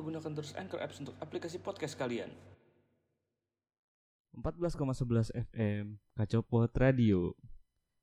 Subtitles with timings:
[0.00, 2.32] lupa gunakan terus Anchor Apps untuk aplikasi podcast kalian.
[4.32, 7.36] 14,11 FM Kacopot Radio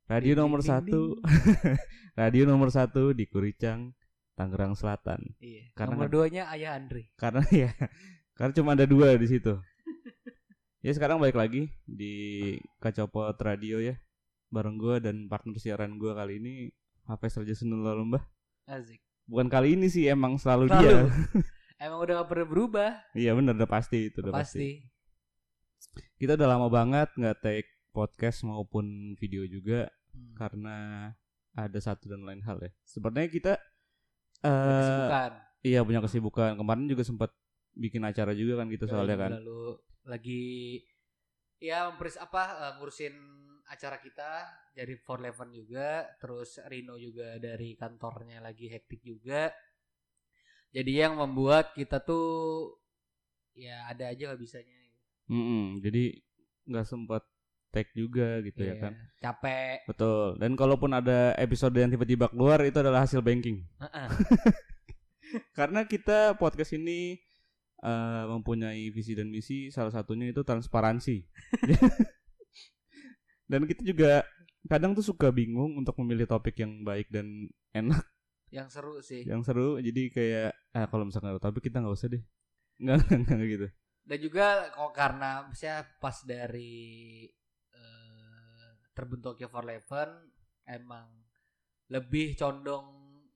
[0.06, 1.18] Radio Ding, nomor ding, satu
[2.22, 3.96] Radio nomor satu di Kuricang
[4.38, 5.72] Tangerang Selatan Iya.
[5.72, 7.10] Karena Nomor duanya Ayah Andre.
[7.16, 7.72] Karena ya
[8.36, 9.56] Karena cuma ada dua di situ
[10.86, 12.54] Ya sekarang balik lagi Di
[12.84, 13.96] Kacopot Radio ya
[14.52, 16.54] Bareng gue dan partner siaran gue kali ini
[17.08, 18.22] Hafiz Raja Sunul Lembah
[18.68, 19.00] Asik.
[19.32, 20.84] Bukan kali ini sih emang selalu, Selalu.
[20.84, 21.00] dia
[21.78, 22.90] Emang udah gak pernah berubah.
[23.14, 24.58] Iya bener udah pasti itu udah pasti.
[24.58, 24.70] pasti.
[26.18, 30.34] Kita udah lama banget nggak take podcast maupun video juga Hmm.
[30.34, 30.78] karena
[31.54, 32.74] ada satu dan lain hal ya.
[32.82, 33.54] Sebenarnya kita
[34.42, 35.32] eh Kesibukan.
[35.62, 36.58] iya punya kesibukan.
[36.58, 37.30] Kemarin juga sempat
[37.78, 39.32] bikin acara juga kan gitu soalnya kan.
[39.38, 40.44] Lalu lagi
[41.62, 43.14] ya memperis apa eh, ngurusin
[43.68, 44.30] acara kita
[44.74, 49.54] dari For Eleven juga, terus Rino juga dari kantornya lagi hektik juga.
[50.78, 52.78] Jadi yang membuat kita tuh
[53.58, 54.78] ya ada aja gak bisanya.
[55.28, 56.22] Mm-mm, jadi
[56.70, 57.26] nggak sempat
[57.74, 58.94] take juga gitu ya Iya, kan.
[59.20, 59.78] Capek.
[59.90, 60.26] Betul.
[60.40, 63.66] Dan kalaupun ada episode yang tiba-tiba keluar itu adalah hasil banking.
[63.82, 64.08] Heeh.
[65.58, 67.20] Karena kita podcast ini
[67.84, 71.28] eh, mempunyai visi dan misi, salah satunya itu transparansi.
[73.52, 74.24] dan kita juga
[74.68, 78.04] kadang tuh suka bingung untuk memilih topik yang baik dan enak,
[78.54, 79.28] yang seru sih.
[79.28, 79.80] yang seru.
[79.80, 82.24] Jadi kayak ah kalau misalkan ada topik kita nggak usah deh.
[82.78, 83.68] Nggak, nggak, gitu.
[84.06, 87.26] Dan juga kok karena misalnya pas dari
[87.74, 90.10] eh, terbentuknya For Eleven
[90.70, 91.10] emang
[91.90, 92.86] lebih condong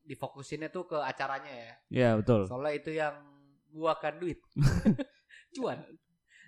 [0.05, 1.73] difokusinnya tuh ke acaranya ya.
[1.89, 2.45] Ya betul.
[2.45, 3.17] Soalnya itu yang
[3.73, 4.37] buahkan duit.
[5.57, 5.79] Cuan.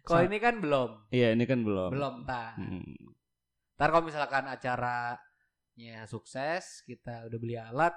[0.03, 1.09] Kalau ini kan belum.
[1.15, 1.89] Iya ini kan belum.
[1.95, 2.59] Belum tak.
[2.59, 2.83] Hmm.
[3.79, 7.95] Ntar kalau misalkan acaranya sukses, kita udah beli alat,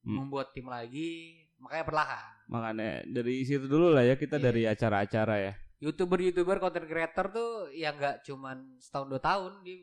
[0.00, 0.16] Hmm.
[0.16, 2.24] membuat tim lagi, makanya perlahan.
[2.48, 4.44] Makanya dari situ dulu lah ya kita Iya.
[4.48, 5.52] dari acara-acara ya.
[5.80, 9.76] Youtuber-youtuber content creator tuh yang nggak cuman setahun dua tahun dia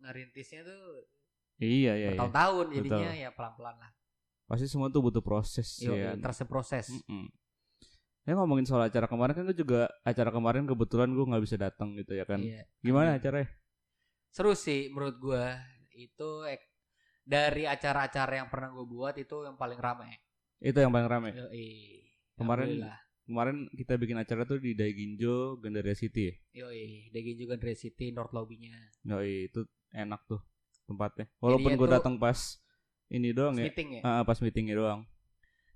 [0.00, 1.06] ngerintisnya tuh
[1.56, 1.92] Iya iya.
[1.94, 2.08] iya.
[2.12, 3.22] bertahun-tahun jadinya Betul.
[3.22, 3.90] ya pelan-pelan lah.
[4.44, 6.12] Pasti semua tuh butuh proses Yo, ya.
[6.12, 6.90] terus proses.
[6.90, 7.30] Mm-mm.
[8.22, 11.94] Ya ngomongin soal acara kemarin kan gue juga acara kemarin kebetulan gue nggak bisa datang
[11.94, 12.38] gitu ya kan.
[12.38, 12.68] Iya.
[12.80, 13.18] Gimana Iya.
[13.18, 13.48] acaranya?
[14.28, 15.60] Seru sih menurut gua
[15.92, 16.71] itu ek-
[17.22, 20.10] dari acara-acara yang pernah gue buat itu yang paling rame.
[20.58, 21.30] Itu yang paling rame.
[21.34, 21.68] Yoi.
[22.38, 22.82] Kemarin-.
[23.22, 26.26] Kemarin kita bikin acara tuh di Daiginjo, Gandaria City.
[26.26, 26.66] ya?
[26.66, 28.74] Yoi, Daging juga Dre City North Lobby-nya.
[29.06, 29.62] Yoi, itu
[29.94, 30.42] enak tuh
[30.90, 31.30] tempatnya.
[31.38, 32.58] Walaupun gue datang pas
[33.06, 33.70] ini doang ya.
[33.70, 34.02] Meeting ya.
[34.02, 35.00] Ah, pas meetingnya doang.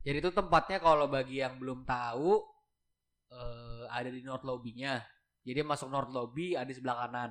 [0.02, 2.42] Jadi itu tempatnya kalau bagi yang belum tahu
[3.30, 5.06] eh, ada di North Lobby-nya.
[5.46, 7.30] Jadi masuk North Lobby ada di sebelah kanan.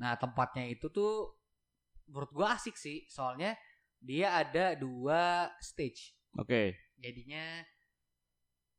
[0.00, 1.39] Nah, tempatnya itu tuh
[2.10, 3.54] menurut gua asik sih, soalnya
[4.02, 6.18] dia ada dua stage.
[6.34, 6.74] Oke.
[6.98, 7.62] Jadinya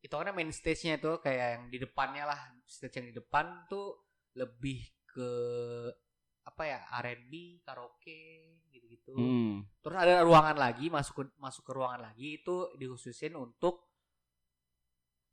[0.02, 4.02] itu kan main stage-nya itu kayak yang di depannya lah, stage yang di depan tuh
[4.34, 5.32] lebih ke
[6.42, 9.14] apa ya R&B, karaoke gitu-gitu.
[9.14, 9.62] Hmm.
[9.78, 13.94] Terus ada ruangan lagi masuk ke masuk ke ruangan lagi itu dikhususin untuk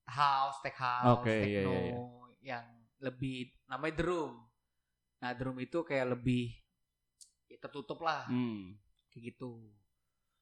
[0.05, 1.97] house, tech house, Oke, iya, techno iya, iya.
[2.45, 2.67] yang
[3.01, 4.33] lebih namanya drum.
[5.25, 6.53] Nah, drum itu kayak lebih
[7.59, 8.75] tertutup lah Hmm.
[9.11, 9.59] kayak gitu.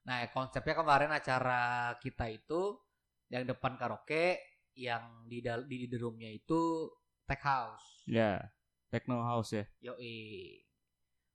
[0.07, 1.63] Nah, konsepnya kemarin acara
[1.99, 2.79] kita itu
[3.27, 4.39] yang depan karaoke,
[4.77, 6.87] yang di dal- di drumnya itu
[7.27, 8.07] tech house.
[8.07, 8.39] Ya.
[8.87, 9.65] Techno house ya.
[9.83, 10.63] Yoi.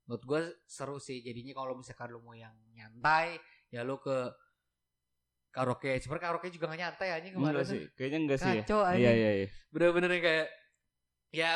[0.07, 1.19] Menurut gue seru sih.
[1.19, 3.35] Jadinya kalau misalkan lu mau yang nyantai,
[3.67, 4.31] ya lu ke
[5.51, 5.99] karaoke.
[5.99, 7.53] Sebenarnya karaoke juga gak nyantai anjing kemarin.
[7.59, 7.81] Enggak sih.
[7.99, 8.63] Kayaknya enggak sih ya.
[8.63, 9.03] Kacau anjing.
[9.03, 9.47] Iya iya iya.
[9.67, 10.47] Bener-bener kayak
[11.31, 11.51] ya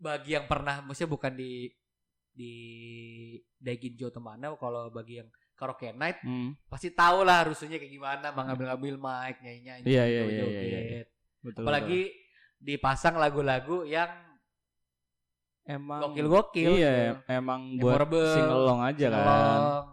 [0.00, 1.68] bagi yang pernah maksudnya bukan di
[2.30, 2.54] di
[3.56, 6.56] Daiginjo atau mana kalau bagi yang karaoke night Hmm.
[6.66, 10.64] pasti tahu lah rusuhnya kayak gimana mengambil-ngambil mic nyanyi-nyanyi iya, iya, joget-joget.
[10.64, 11.02] iya, iya.
[11.40, 11.62] Betul.
[11.64, 12.00] apalagi
[12.56, 15.76] dipasang lagu-lagu yang betul.
[15.76, 17.14] emang gokil-gokil Iya, gitu.
[17.28, 19.20] emang buat singelong aja kan.
[19.20, 19.86] Singelong.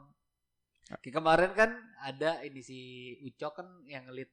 [1.03, 1.69] Kayak kemarin kan
[2.00, 2.79] ada ini si
[3.27, 4.31] Ucok kan yang ngelit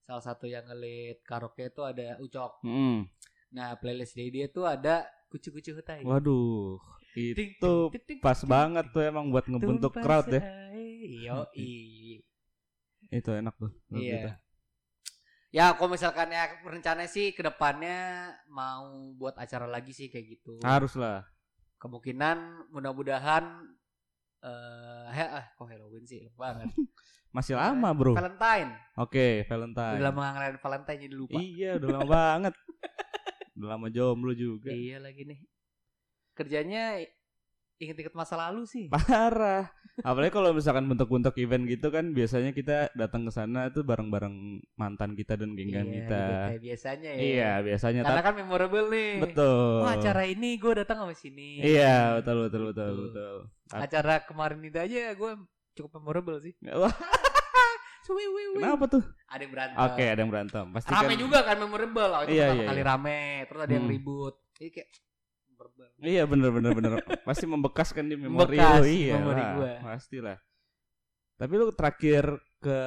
[0.00, 2.64] salah satu yang ngelit karaoke itu ada Ucok.
[2.64, 3.04] Hmm.
[3.52, 6.00] Nah, playlist dia dia tuh ada kucu-kucu hutai.
[6.02, 6.80] Waduh,
[7.16, 7.72] itu
[8.22, 10.42] pas banget tuh emang buat ngebentuk crowd ya.
[11.30, 12.22] Yoi.
[13.10, 13.72] Itu enak tuh.
[13.90, 14.38] Iya.
[15.50, 20.62] Ya, kalau misalkan ya rencana sih ke depannya mau buat acara lagi sih kayak gitu.
[20.62, 21.26] Harus lah.
[21.82, 23.66] Kemungkinan mudah-mudahan
[24.40, 26.70] eh he, ah, kok Halloween sih banget.
[27.34, 28.14] Masih lama, Bro.
[28.14, 28.70] Oke, Valentine.
[29.46, 29.94] Valentine.
[29.98, 31.38] Udah lama ngelain Valentine jadi lupa.
[31.38, 32.54] Iya, udah lama banget.
[33.58, 34.70] Udah lama jomblo juga.
[34.70, 35.38] Iya lagi nih.
[36.32, 36.98] Kerjanya
[37.76, 38.86] inget-inget masa lalu sih.
[38.88, 39.72] Parah.
[40.00, 44.32] Apalagi kalau misalkan bentuk-bentuk event gitu kan biasanya kita datang ke sana tuh bareng-bareng
[44.74, 46.22] mantan kita dan genggan Iya, kita.
[46.46, 47.20] kayak biasanya ya.
[47.20, 49.10] Iya, biasanya Karena kan memorable nih.
[49.22, 49.80] betul.
[49.80, 51.60] Wah, acara ini gue datang sama sini.
[51.60, 53.02] Iya, betul betul betul Gitu.
[53.08, 53.34] betul.
[53.72, 55.32] Acara kemarin itu aja gue
[55.74, 56.52] cukup memorable sih.
[58.50, 59.02] Kenapa tuh?
[59.30, 59.78] Ada yang berantem.
[59.78, 60.64] Oke, ada yang berantem.
[60.74, 61.18] Pasti Rame kan.
[61.20, 62.10] juga kan memorable.
[62.10, 62.88] Oh, itu Iya, pertama iya, kali iya.
[62.88, 63.20] rame.
[63.46, 63.94] Terus ada yang Hmm.
[63.94, 64.34] ribut.
[64.56, 64.88] Jadi kayak
[65.60, 65.88] memorable.
[66.00, 66.90] Iya bener bener bener
[67.20, 69.78] Pasti membekas kan di memori Membekas lu Iya memori lah.
[69.84, 70.38] Pastilah
[71.36, 72.24] Tapi lu terakhir
[72.56, 72.78] ke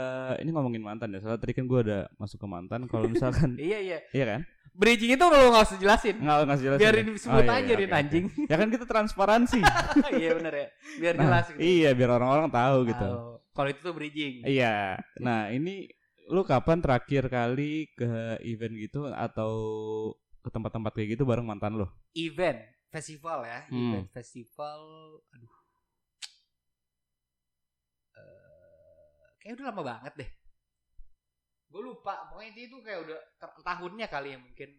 [0.42, 3.78] Ini ngomongin mantan ya Soalnya tadi kan gue ada masuk ke mantan Kalau misalkan Iya,
[3.78, 4.00] iya.
[4.10, 4.42] Iya kan
[4.74, 6.18] Bridging itu kalau nggak usah jelasin.
[6.18, 7.14] Nggak ngasih jelas Biarin ya?
[7.14, 8.02] disebut Oh, iya, aja iya, Rin oke, oke.
[8.02, 8.26] anjing.
[8.50, 9.60] Ya kan kita transparansi
[10.18, 10.68] Iya bener ya.
[10.98, 11.60] Biar Nah, jelas gitu.
[11.62, 13.30] Iya biar orang-orang tahu gitu Tahu.
[13.54, 14.34] Kalau itu tuh bridging.
[14.42, 15.86] Iya Nah ini
[16.26, 19.52] Lu kapan terakhir kali ke event gitu Atau
[20.44, 22.60] ke tempat-tempat kayak gitu bareng mantan lu Event,
[22.92, 23.64] festival ya.
[23.72, 23.80] Hmm.
[23.80, 24.80] Event festival.
[25.32, 25.56] Aduh.
[28.20, 30.30] Eh, kayak udah lama banget deh.
[31.72, 32.30] Gue lupa.
[32.30, 33.20] Pokoknya itu, kayak udah
[33.64, 34.70] tahunnya kali ya mungkin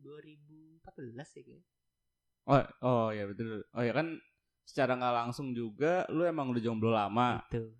[0.00, 0.82] 2014
[1.38, 1.66] ya kayaknya.
[2.48, 4.16] Oh, oh ya betul Oh ya kan
[4.64, 7.76] Secara nggak langsung juga Lu emang udah jomblo lama Itu.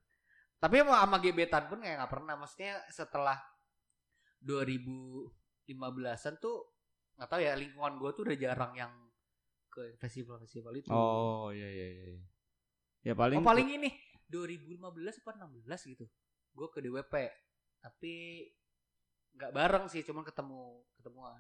[0.61, 2.35] Tapi emang sama gebetan pun kayak nggak pernah.
[2.35, 3.39] Maksudnya setelah
[5.69, 6.57] 2015-an tuh
[7.19, 8.93] nggak tahu ya lingkungan gue tuh udah jarang yang
[9.69, 10.89] ke festival-festival itu.
[10.89, 12.21] Oh iya iya iya.
[13.05, 13.93] Ya paling Oh, paling ini
[14.33, 14.81] 2015
[15.25, 16.07] apa 16 gitu.
[16.57, 17.15] Gue ke DWP.
[17.85, 18.15] Tapi
[19.37, 21.39] nggak bareng sih, cuman ketemu ketemuan.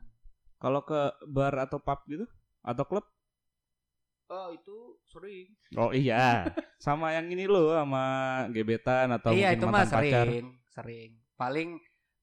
[0.58, 2.26] kalau ke bar atau pub gitu
[2.66, 3.06] atau klub?
[4.26, 5.54] Oh, itu sering.
[5.78, 6.50] Oh iya.
[6.84, 8.04] sama yang ini lo sama
[8.50, 10.26] gebetan atau iya, mungkin itu mah pacar.
[10.26, 11.10] sering, sering.
[11.38, 11.78] Paling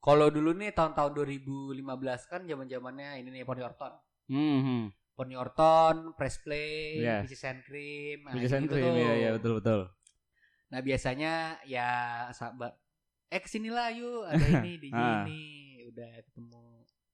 [0.05, 1.81] kalau dulu nih tahun-tahun 2015
[2.25, 3.93] kan zaman-zamannya ini nih Pony Orton.
[4.27, 4.59] Hmm.
[4.61, 4.83] hmm.
[5.11, 7.23] Pony Orton, Press Play, Iya.
[7.23, 8.21] Peaches and Cream.
[8.21, 9.87] nah, Peaches and cream iya iya betul betul.
[10.67, 11.31] Nah biasanya
[11.63, 11.89] ya
[12.29, 12.75] sahabat
[13.25, 15.23] eh ke sinilah yuk ada ini di Ah.
[15.23, 15.41] sini
[15.87, 16.61] udah ketemu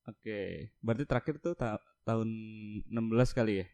[0.03, 0.41] Oke.
[0.79, 2.25] Berarti terakhir tuh ta- tahun
[2.85, 3.67] 16 kali ya?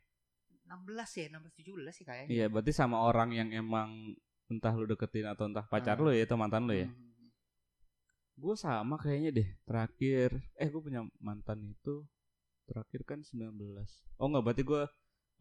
[0.67, 0.83] 16
[1.15, 2.27] ya 16 17 sih kayaknya.
[2.27, 4.11] Iya, berarti sama orang yang emang
[4.47, 6.03] entah lu deketin atau entah pacar Hmm.
[6.03, 6.91] lu ya itu mantan lu ya?
[6.91, 7.06] Hmm.
[8.37, 9.49] Gue sama kayaknya deh.
[9.65, 10.29] Terakhir
[10.61, 12.05] eh gue punya mantan itu
[12.69, 13.49] terakhir kan 19.
[14.21, 14.81] Oh enggak, berarti gue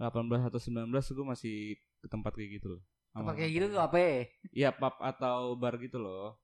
[0.01, 1.57] 18 atau 19 gue masih
[2.01, 2.83] ke tempat kayak gitu loh.
[3.13, 4.17] Sama Apa kayak gitu tuh apa ya?
[4.53, 6.41] Iya, pub atau bar gitu loh.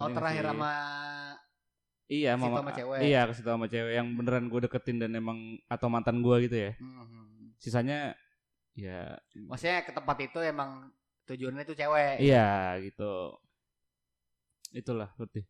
[0.00, 0.72] Oh nggak terakhir sama
[2.10, 2.98] Iya, mama, sama cewek.
[3.06, 6.56] Iya, ke situ sama cewek yang beneran gue deketin dan emang atau mantan gue gitu
[6.58, 6.72] ya.
[6.82, 7.54] Hmm.
[7.62, 8.18] Sisanya
[8.74, 9.14] ya
[9.46, 10.90] Maksudnya ke tempat itu emang
[11.30, 12.18] tujuannya itu cewek.
[12.18, 13.38] iya gitu.
[14.70, 15.42] Itulah berarti.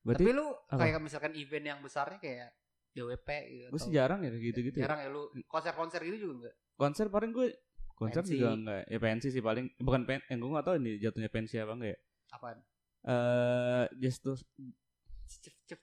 [0.00, 0.80] Berarti Tapi lu apa?
[0.80, 2.48] kayak misalkan event yang besarnya kayak
[2.90, 3.68] DWP gitu.
[3.70, 4.76] gue sih jarang ya gitu-gitu.
[4.78, 4.88] ya.
[4.88, 6.54] Jarang ya lu konser-konser gitu juga enggak?
[6.74, 7.46] Konser paling gue
[7.94, 8.34] konser Pensi.
[8.34, 8.82] juga enggak.
[8.88, 11.90] Ya pensi sih paling bukan pen, yang gue gak tahu ini jatuhnya pensi apa enggak
[11.92, 11.98] ya.
[12.32, 12.58] Apaan?
[13.02, 14.34] Eh just to.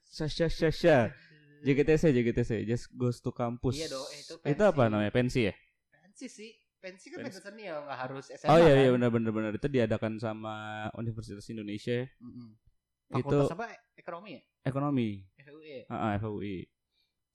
[0.04, 1.12] Sasha Sasha
[1.58, 3.74] JGTC JGTC Just Goes to Campus.
[3.74, 4.92] Iya dong, eh, itu Itu apa pensi.
[4.92, 5.12] namanya?
[5.12, 5.54] Pensi ya?
[5.94, 6.52] Pensi sih.
[6.78, 7.40] Pensi kan Pensi.
[7.40, 8.48] pensi seni ya nggak harus SMA.
[8.48, 9.02] Oh iya iya kan?
[9.02, 10.54] benar benar benar itu diadakan sama
[10.94, 12.54] Universitas Indonesia Mm-mm.
[12.54, 12.67] Itu-
[13.08, 13.66] Fakultas apa?
[13.96, 14.42] Ekonomi ya?
[14.68, 15.08] Ekonomi.
[15.40, 15.82] FUI ya?
[15.88, 16.68] Ah, FUI.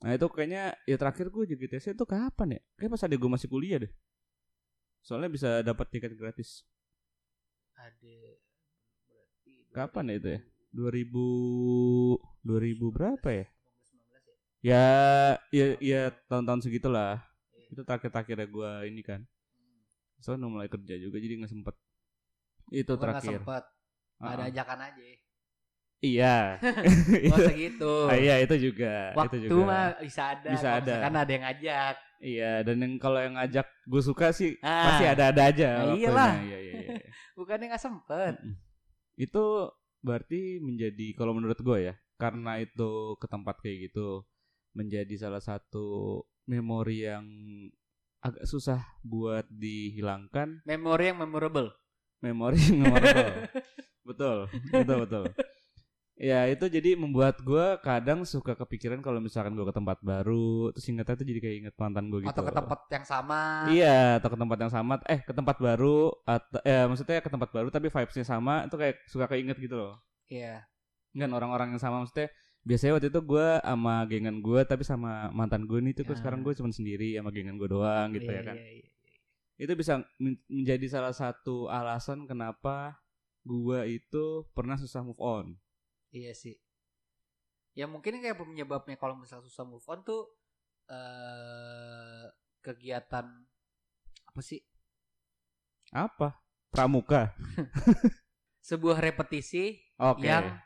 [0.03, 2.61] Nah itu kayaknya ya terakhir gue JGTC itu kapan ya?
[2.77, 3.93] Kayak pas ada gue masih kuliah deh.
[5.01, 6.67] Soalnya bisa dapat tiket gratis.
[7.79, 8.17] Ada
[9.09, 10.41] berarti Kapan ya itu ya?
[10.73, 13.47] 2000 2000 2000 berapa ya?
[13.49, 14.35] 19 ya?
[14.63, 14.87] Ya
[15.51, 17.23] ya ya tahun-tahun segitulah.
[17.57, 17.73] Iya.
[17.73, 19.25] Itu terakhir-terakhirnya gue ini kan.
[19.25, 19.81] Hmm.
[20.21, 21.75] Soalnya mulai kerja juga jadi nggak sempet.
[22.73, 23.41] Itu Gua terakhir.
[23.41, 23.65] sempet.
[24.23, 25.03] Ah, Ada ajakan aja.
[26.03, 26.59] Iya.
[27.31, 27.93] Gak usah gitu.
[28.11, 29.15] Ah, iya itu juga.
[29.15, 29.65] Waktu itu juga.
[29.65, 30.49] mah bisa ada.
[30.51, 30.93] Bisa ada.
[30.99, 31.95] misalkan ada yang ngajak.
[32.23, 34.91] Iya dan yang kalau yang ngajak gue suka sih Ah.
[34.91, 35.69] pasti ada-ada aja.
[35.81, 36.33] Nah, iyalah.
[36.39, 36.99] Iya iya iya.
[37.39, 38.35] Bukannya nggak sempet.
[39.15, 39.71] Itu
[40.03, 44.27] berarti menjadi kalau menurut gue ya karena itu ke tempat kayak gitu
[44.75, 47.23] menjadi salah satu memori yang
[48.19, 51.71] agak susah buat dihilangkan Memori yang memorable.
[52.19, 53.51] memori yang memorable
[54.03, 55.25] betul betul betul
[56.23, 60.87] ya itu jadi membuat gue kadang suka kepikiran kalau misalkan gue ke tempat baru terus
[60.87, 63.41] ingetnya tuh jadi kayak inget mantan gue gitu Atau ke tempat yang sama.
[63.67, 67.51] Iya, atau ke tempat yang sama, eh ke tempat baru atau eh maksudnya ke tempat
[67.51, 69.99] baru tapi vibes-nya sama itu kayak suka keinget gitu loh.
[70.31, 70.63] Iya.
[71.11, 72.31] Kan orang-orang yang sama maksudnya
[72.63, 76.15] biasanya waktu itu gue sama gengan gue tapi sama mantan gue nih tuh Ah.
[76.15, 78.57] sekarang gue cuma sendiri sama gengan gue doang gitu Iya, ya kan.
[78.57, 78.89] iya, iya.
[79.59, 82.95] Itu bisa men- menjadi salah satu alasan kenapa
[83.43, 85.59] gue itu pernah susah move on.
[86.13, 86.55] Iya sih.
[87.73, 90.29] Ya mungkin kayak penyebabnya kalau misal susah move on tuh
[90.93, 92.29] eh
[92.61, 93.27] kegiatan
[94.29, 94.61] apa sih?
[95.93, 96.37] Apa?
[96.69, 97.33] Pramuka.
[98.69, 100.29] Sebuah repetisi Oke.
[100.29, 100.57] yang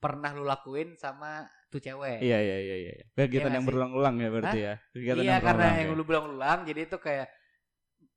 [0.00, 2.20] pernah lu lakuin sama tuh cewek.
[2.20, 2.92] Iya iya iya iya.
[3.16, 4.74] Kegiatan Iya yang berulang-ulang ya berarti ya.
[4.92, 5.96] Kegiatan iya karena berulang-ulang yang ya.
[5.96, 7.28] lu berulang-ulang jadi itu kayak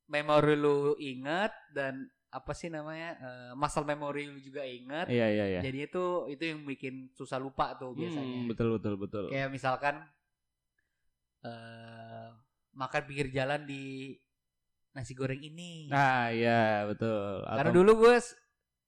[0.08, 5.08] memori lu inget dan apa sih namanya eh, muscle memory lu juga inget.
[5.08, 5.60] Iya iya iya.
[5.64, 8.44] Jadi itu itu yang bikin susah lupa tuh biasanya.
[8.44, 9.24] Hmm, betul betul betul.
[9.32, 9.94] Kayak misalkan
[11.44, 12.28] eh
[12.74, 14.14] makan pinggir jalan di
[14.94, 15.88] nasi goreng ini.
[15.90, 17.42] Nah, iya betul.
[17.46, 18.14] Karena Atau dulu gue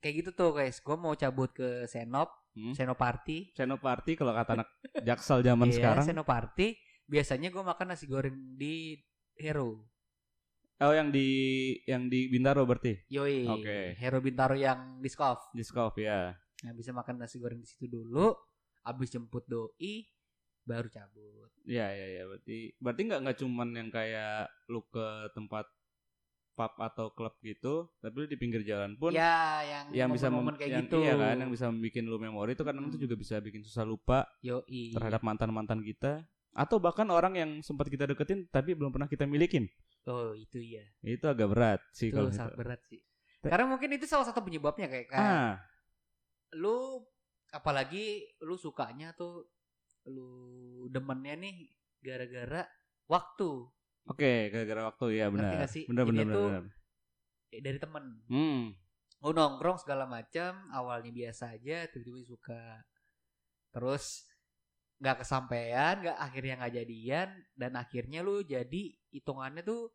[0.00, 2.74] kayak gitu tuh guys, gue mau cabut ke Senop, Hmm?
[2.74, 3.54] Senoparty.
[3.54, 4.68] Senoparty kalau kata anak
[5.06, 6.02] Jaksel zaman Iya, sekarang.
[6.02, 6.74] Senoparty.
[7.06, 8.98] Biasanya gue makan nasi goreng di
[9.38, 9.86] Hero.
[10.80, 11.28] Oh, yang di
[11.84, 12.96] yang di Bintaro berarti.
[13.12, 13.44] Yoi.
[13.44, 14.00] Oke.
[14.00, 15.52] Hero Bintaro yang di Skov.
[15.52, 16.32] Di Skov ya.
[16.64, 18.32] Nah, bisa makan nasi goreng di situ dulu.
[18.80, 20.08] Abis jemput doi,
[20.64, 21.52] baru cabut.
[21.68, 25.68] Iya iya iya berarti berarti nggak nggak cuman yang kayak lu ke tempat
[26.56, 30.56] pub atau klub gitu, tapi lu di pinggir jalan pun ya, yang yang bisa momen-momen
[30.60, 30.98] kayak yang, gitu.
[31.00, 32.92] iya kan yang bisa bikin lu memori itu kadang Hmm.
[32.92, 34.92] itu juga bisa bikin susah lupa Yoi.
[34.92, 39.68] terhadap mantan-mantan kita atau bahkan orang yang sempat kita deketin tapi belum pernah kita milikin.
[40.10, 40.82] Oh, itu iya.
[41.00, 42.58] Itu agak berat sih Itu kalau sangat itu.
[42.58, 43.00] berat sih.
[43.40, 45.54] Karena mungkin itu salah satu penyebabnya kayak, kayak Ah,
[46.52, 47.06] lu
[47.48, 49.46] apalagi lu sukanya tuh
[50.06, 50.28] lu
[50.86, 51.56] demennya nih
[52.00, 52.66] gara-gara
[53.06, 53.50] waktu
[54.06, 55.62] oke gara-gara waktu ya benar.
[55.66, 56.64] Benar benar tuh- benar.
[57.50, 58.64] dari temen Hmm.
[59.20, 62.62] lu nongkrong segala macam awalnya biasa aja tiba-tiba suka
[63.70, 64.24] terus
[64.98, 69.90] nggak kesampaian nggak akhirnya nggak jadian dan akhirnya lu jadi hitungannya tuh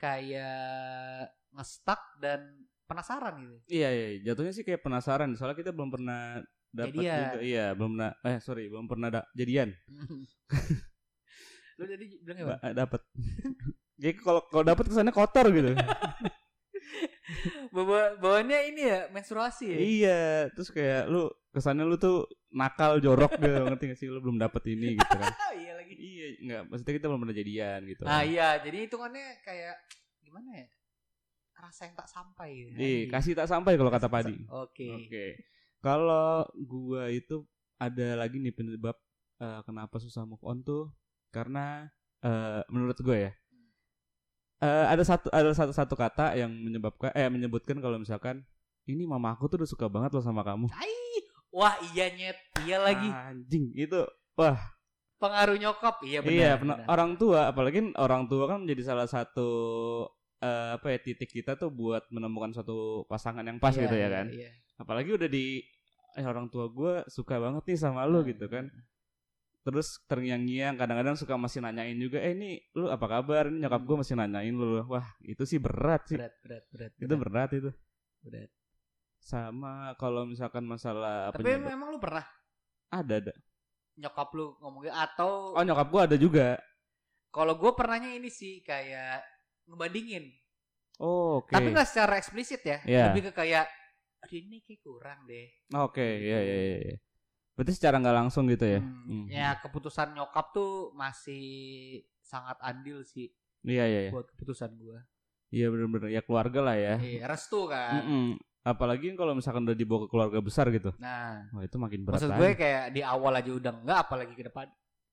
[0.00, 2.40] kayak ngestak dan
[2.88, 6.42] penasaran gitu Iya iya, jatuhnya sih kayak penasaran soalnya kita belum pernah
[6.74, 7.38] dapat juga.
[7.38, 9.70] Iya, belum pernah eh sorry, belum pernah da- jadian.
[11.78, 12.56] lu jadi bilang apa?
[12.60, 13.00] Ba- dapat.
[14.00, 15.76] Jadi kalau kalau dapat kesannya kotor gitu.
[17.74, 19.78] Bawa bawaannya ini ya menstruasi ya.
[19.78, 20.20] iya,
[20.50, 24.62] terus kayak lu kesannya lu tuh nakal jorok gitu, ngerti gak sih lu belum dapat
[24.74, 25.30] ini gitu kan.
[25.30, 25.94] Ah, iya lagi.
[25.94, 28.02] iya, enggak, maksudnya kita belum pernah jadian gitu.
[28.06, 29.76] Nah iya, jadi hitungannya kayak
[30.22, 30.66] gimana ya?
[31.60, 32.48] Rasa yang tak sampai.
[32.56, 32.78] gitu.
[32.80, 34.34] Iya, kasih tak sampai kalau kata Padi.
[34.50, 34.88] Oke.
[35.06, 35.26] Oke.
[35.80, 37.44] Kalau gua itu
[37.80, 38.96] ada lagi nih penyebab
[39.40, 40.92] eh, kenapa susah move on tuh
[41.32, 41.88] karena
[42.20, 43.32] eh, menurut gue ya
[44.60, 48.44] eh, ada satu ada satu satu kata yang menyebabkan eh menyebutkan kalau misalkan
[48.84, 50.68] ini mama aku tuh udah suka banget loh sama kamu.
[50.68, 50.96] Tai.
[51.50, 53.10] Wah iya nyet, iya lagi.
[53.10, 54.00] Anjing itu
[54.34, 54.56] wah
[55.18, 56.32] Pengaruh nyokap, iya benar.
[56.32, 56.76] iya benar.
[56.88, 59.50] orang tua apalagi orang tua kan menjadi salah satu
[60.38, 64.08] eh, apa ya titik kita tuh buat menemukan suatu pasangan yang pas Iya, gitu ya
[64.08, 64.26] kan.
[64.32, 64.48] Iya.
[64.76, 65.60] apalagi udah di
[66.16, 68.32] eh orang tua gue suka banget nih sama lu Hmm.
[68.32, 68.64] gitu kan
[69.60, 73.96] terus terngiang-ngiang kadang-kadang suka masih nanyain juga eh ini lu apa kabar ini nyokap gue
[74.00, 76.92] masih nanyain lu wah itu sih berat sih Berat, berat, berat.
[76.96, 77.70] itu berat itu
[78.20, 78.50] berat.
[79.20, 82.24] sama kalau misalkan masalah Tapi penyebab- memang lu pernah
[82.88, 83.34] ada ada
[83.94, 86.48] nyokap lu ngomongin atau oh nyokap gue ada juga
[87.28, 89.22] kalau gue pernahnya ini sih kayak
[89.68, 90.34] ngebandingin.
[90.98, 92.82] oh, oke Tapi nggak secara eksplisit ya.
[92.82, 93.14] Iya.
[93.14, 93.70] Lebih ke kayak
[94.20, 95.46] aduh ini kayak kurang deh.
[95.70, 96.96] oke iya iya iya iya.
[97.60, 99.26] Berarti secara nggak langsung gitu ya Hmm, Hmm.
[99.28, 101.44] Ya keputusan nyokap tuh masih
[102.18, 103.28] sangat andil sih
[103.62, 105.04] iya iya iya buat keputusan gua.
[105.50, 108.00] iya bener-bener ya keluarga lah ya Iya, restu kan.
[108.00, 108.26] Mm-mm.
[108.62, 112.32] apalagi kalau misalkan udah dibawa ke keluarga besar gitu Nah, wah itu makin berat maksud
[112.32, 114.68] gue kayak di awal aja udah enggak apalagi ke depan.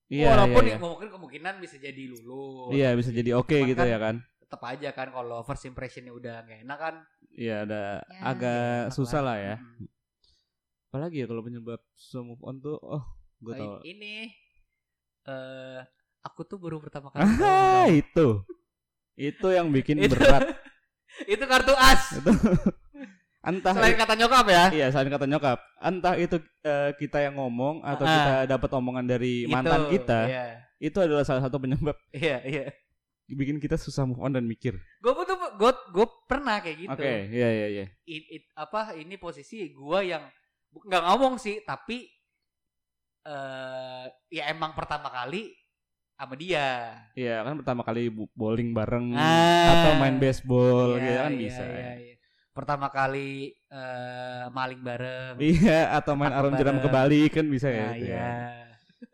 [0.08, 2.72] Iya, Walaupun iya, ya, mungkin kemungkinan bisa jadi lulus.
[2.72, 2.96] iya.
[2.96, 4.16] Iya, bisa jadi oke Cuman gitu kan ya kan.
[4.40, 6.96] Tetap aja kan kalau first impressionnya udah nggak enak kan.
[7.36, 9.56] Iya, ada ya, agak enak susah lah ya.
[9.60, 9.88] Mm-mm.
[10.98, 13.06] Apalagi ya kalau penyebab susah move on tuh, oh,
[13.38, 13.86] gue Oh, tau.
[13.86, 14.34] ini
[15.24, 15.80] eh
[16.20, 18.02] aku tuh baru pertama kali Ah, kamu.
[18.02, 18.28] itu.
[19.14, 20.58] Itu yang bikin Itu- berat.
[21.32, 22.18] itu kartu as.
[22.18, 22.32] itu
[23.40, 24.64] entah Selain kata nyokap ya.
[24.74, 25.62] Iya, selain kata nyokap.
[25.78, 28.12] Entah itu eh, kita yang ngomong atau Ah.
[28.12, 30.44] kita dapat omongan dari mantan Itu, kita, Iya,
[30.80, 32.74] itu adalah salah satu penyebab iya, iya.
[33.28, 34.74] bikin kita susah move on dan mikir.
[34.98, 36.92] Gue tuh gue gue pernah kayak gitu.
[36.92, 37.86] Oke, iya iya iya.
[38.04, 40.26] It- it- apa ini posisi gue yang
[40.84, 42.06] nggak ngomong sih tapi
[43.24, 45.52] eh ya emang pertama kali
[46.18, 46.98] sama dia.
[47.14, 49.70] Iya, kan pertama kali bowling bareng Ah.
[49.70, 51.64] atau main baseball Iya, gitu kan iya, bisa.
[51.64, 52.16] iya, iya.
[52.50, 53.30] Pertama kali
[53.70, 55.36] eh maling bareng.
[55.38, 56.90] Iya, atau main arum jeram bareng.
[56.90, 57.84] kebalik kan bisa ya.
[57.84, 58.18] Nah, itu ya.
[58.18, 58.34] iya.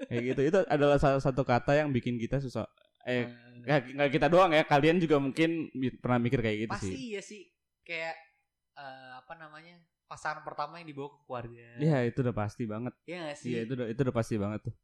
[0.07, 0.41] Kayak gitu.
[0.47, 2.63] Itu adalah salah satu kata yang bikin kita susah
[3.03, 5.67] eh Eh, nggak nggak kita doang ya, kalian juga mungkin
[5.99, 6.99] pernah mikir kayak gitu pasti sih.
[7.11, 7.43] iya sih
[7.83, 8.15] kayak
[8.75, 9.75] eh, apa namanya
[10.13, 11.67] pasangan pertama yang dibawa ke keluarga.
[11.81, 12.93] Iya, itu udah pasti banget.
[13.03, 13.49] Iya gak sih?
[13.49, 14.75] Iya, itu udah itu udah pasti banget tuh.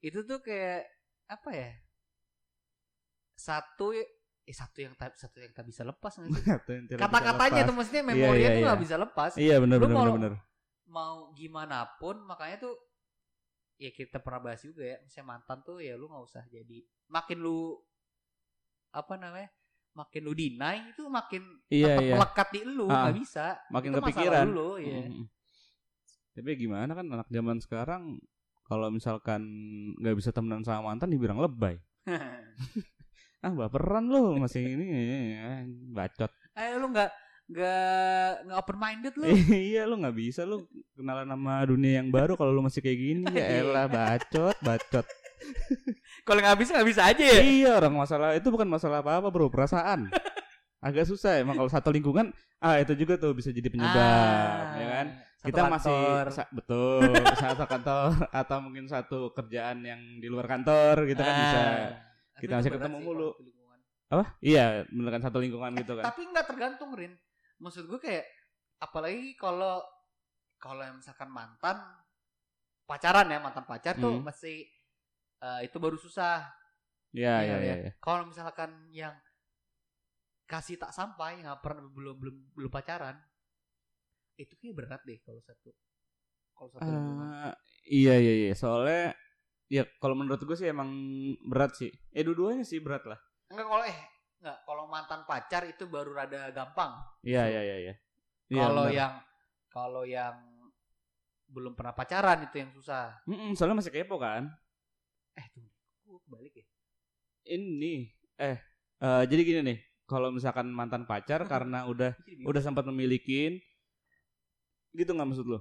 [0.00, 0.86] itu tuh kayak
[1.26, 1.70] apa ya
[3.38, 4.08] satu eh
[4.50, 6.16] satu yang tak satu yang tak bisa lepas
[7.02, 8.84] kata-katanya tuh maksudnya Iya, memori iya, tuh nggak iya.
[8.86, 10.32] bisa lepas Iya benar benar mau- benar benar.
[10.88, 12.74] mau gimana pun makanya tuh
[13.76, 17.38] ya kita pernah bahas juga ya misalnya mantan tuh ya lu nggak usah jadi makin
[17.38, 17.76] lu
[18.90, 19.52] apa namanya
[19.98, 22.14] makin lu deny itu makin Iya, iya.
[22.14, 24.44] melekat di lu Ah, nggak bisa Makin Itu kepikiran.
[24.46, 25.02] dulu, iya.
[25.04, 25.26] Mm-mm.
[26.32, 28.02] Tapi gimana kan anak zaman sekarang
[28.62, 29.42] kalau misalkan
[29.98, 31.82] nggak bisa temenan sama mantan dibilang lebay.
[33.38, 34.86] Ah baperan lu masih ini
[35.90, 36.26] bacot.
[36.54, 37.06] eh lu nggak
[37.48, 39.30] nggak nggak open minded lu
[39.70, 43.24] iya lu nggak bisa lu kenalan sama dunia yang baru kalau lu masih kayak gini
[43.30, 45.06] ya elah bacot bacot.
[46.26, 49.28] kalau nggak bisa nggak bisa aja ya iya orang masalah itu bukan masalah apa apa
[49.28, 50.08] bro perasaan.
[50.78, 54.86] Agak susah emang kalau satu lingkungan ah itu juga tuh bisa jadi penyebab Ah, ya
[54.92, 55.06] kan.
[55.36, 56.26] satu kita masih kantor.
[56.30, 57.00] sa- betul
[57.42, 61.60] satu kantor atau mungkin satu kerjaan yang di luar kantor gitu kan Ah, bisa
[62.30, 63.30] tapi kita masih ketemu mulu.
[64.08, 67.12] apa iya bener kan satu lingkungan gitu kan Tapi nggak tergantung Rin.
[67.58, 68.24] Maksud gue kayak
[68.78, 69.82] apalagi kalau
[70.56, 71.74] kalau yang misalkan mantan
[72.84, 74.24] pacaran ya mantan pacar tuh Hmm.
[74.24, 74.64] masih
[75.42, 76.44] eh, itu baru susah.
[77.14, 77.74] iya Iya, iya iya.
[77.88, 77.92] iya.
[78.00, 79.14] Kalau misalkan yang
[80.48, 83.16] kasih tak sampai nggak pernah belum belum belum pacaran
[84.40, 85.70] itu kayak berat deh kalau satu
[86.56, 86.88] kalau satu.
[86.88, 87.52] Eh,
[87.92, 89.12] iya iya iya soalnya
[89.68, 90.88] ya kalau menurut gue sih emang
[91.44, 93.20] berat sih eh dua-duanya sih berat lah
[93.52, 93.98] Enggak kalau eh
[94.40, 96.96] enggak kalau mantan pacar itu baru rada gampang.
[97.26, 97.94] iya iya iya iya
[98.48, 99.12] Iya, kalau yang
[99.68, 100.36] kalau yang
[101.52, 103.20] belum pernah pacaran itu yang susah.
[103.28, 104.48] Mm-mm, soalnya masih kepo kan
[105.38, 105.70] Eh tunggu,
[106.04, 106.66] gue kebalik ya.
[107.48, 108.58] ini eh
[108.98, 113.56] eh, jadi gini nih kalau misalkan mantan pacar karena udah udah sempat memilikin
[114.92, 115.60] gitu nggak maksud lo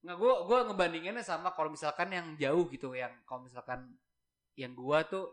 [0.00, 3.84] Nggak, gue gua ngebandinginnya sama kalau misalkan yang jauh gitu, yang kalau misalkan
[4.56, 5.28] yang gua tuh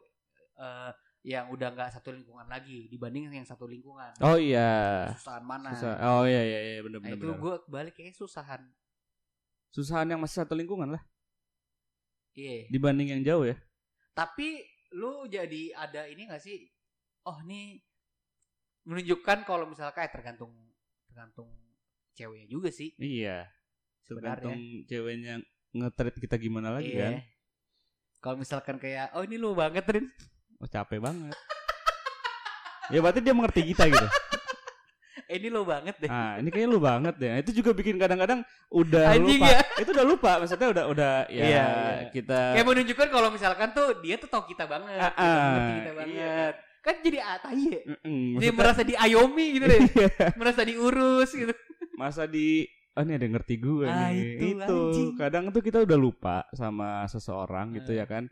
[0.55, 0.91] eh,
[1.23, 4.11] yang udah nggak satu lingkungan lagi dibanding yang satu lingkungan.
[4.19, 5.71] oh iya Susahan mana?
[5.71, 7.39] susah oh iya iya iya bener Nah, bener, itu bener.
[7.39, 8.61] gue kebalik kayaknya susahan.
[9.67, 11.03] susahan yang masih satu lingkungan lah
[12.37, 12.69] Iya.
[12.69, 13.57] dibanding yang jauh ya
[14.13, 14.61] Tapi
[14.93, 16.69] lu jadi ada ini gak sih?
[17.23, 17.81] Oh nih
[18.83, 20.53] menunjukkan kalau misalkan eh, tergantung
[21.03, 21.49] tergantung
[22.13, 22.93] ceweknya juga sih.
[22.95, 23.49] iya
[24.01, 24.47] Sebenarnya.
[24.47, 25.33] tergantung ceweknya
[25.69, 27.01] nge-treat kita gimana lagi Iya.
[27.03, 27.13] kan
[28.17, 30.05] Kalau misalkan kayak oh ini lu banget Rin.
[30.57, 31.33] oh capek banget
[32.93, 34.07] ya berarti dia mengerti kita gitu
[35.25, 36.05] Eh, ini lu banget deh.
[36.07, 39.59] ah ini kayaknya lu banget deh itu juga bikin kadang-kadang udah Anjing lupa ya.
[39.75, 42.07] itu udah lupa maksudnya udah udah ya Iya, iya.
[42.11, 45.73] kita Kayak menunjukkan kalau misalkan tuh dia tuh tahu kita banget, Ah, gitu, mengerti ah,
[45.73, 45.97] kita iya.
[45.97, 46.53] banget.
[46.79, 47.81] Kan jadi atai ya.
[48.05, 49.79] Maksudnya- merasa diayomi gitu deh.
[49.97, 50.09] Iya.
[50.35, 51.53] merasa diurus gitu.
[51.93, 52.61] masa di
[52.93, 55.09] oh ini ada yang ngerti gue Ah, nih itu, anjing.
[55.15, 57.97] kadang tuh kita udah lupa sama seseorang gitu Eh.
[57.97, 58.29] ya kan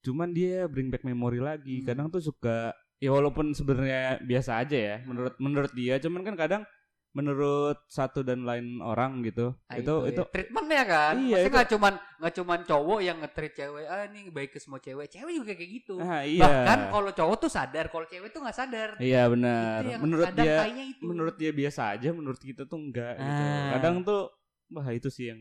[0.00, 1.86] cuman dia bring back memory lagi Hmm.
[1.86, 6.62] kadang tuh suka ya walaupun sebenarnya biasa aja ya menurut menurut dia cuman kan kadang
[7.10, 10.30] menurut satu dan lain orang gitu Ah, itu itu ya.
[10.30, 11.14] treatmentnya kan.
[11.18, 13.84] Iya, Maksudnya itu- nggak cuman nggak cuman cowok yang nge-treat cewek.
[13.84, 15.10] Ah ini baik ke semua cewek.
[15.10, 15.98] Cewek juga kayak gitu.
[15.98, 18.90] ah, iya Bahkan kalau cowok tuh sadar, kalau cewek tuh nggak sadar.
[19.02, 21.02] iya benar Itu menurut dia itu.
[21.02, 23.68] menurut dia biasa aja menurut kita tuh enggak gitu Ah.
[23.74, 24.22] kadang tuh
[24.70, 25.40] wah itu sih yang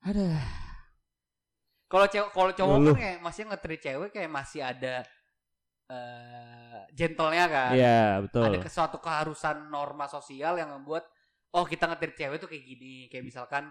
[0.00, 0.36] ada
[1.88, 2.86] Kalau cewek kalau cowok Lu.
[2.88, 4.94] kan kayak masih nge-treat cewek kayak masih ada
[5.92, 7.72] eh gentle-nya kan.
[7.76, 11.04] iya betul Ada suatu keharusan norma sosial yang membuat
[11.52, 13.68] oh kita nge-treat cewek tuh kayak gini, kayak misalkan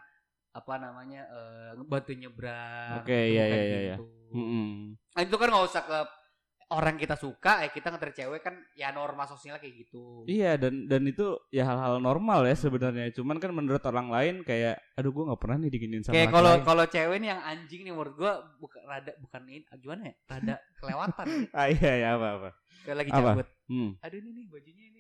[0.51, 3.01] apa namanya eh bantu nyebrang.
[3.01, 3.95] Oke, itu iya, bukan iya, iya, iya.
[3.97, 4.05] gitu.
[4.38, 4.67] Mm-mm.
[5.15, 5.99] Nah, itu kan nggak usah ke
[6.71, 10.23] orang kita suka, eh kita nge-treat cewek kan ya norma sosialnya kayak gitu.
[10.23, 13.12] Iya dan dan itu ya hal-hal normal ya sebenarnya.
[13.12, 16.53] Cuman kan menurut orang lain kayak aduh gua nggak pernah nih diginin sama Kayak kalau
[16.63, 20.13] kalau cewek nih yang anjing nih menurut gua bukan rada bukan ini gimana ya?
[20.31, 21.27] Rada kelewatan.
[21.51, 22.49] ah iya ya apa apa.
[22.88, 23.47] Kayak lagi cabut.
[23.67, 23.91] Hmm.
[23.99, 24.99] Aduh ini nih bajunya ini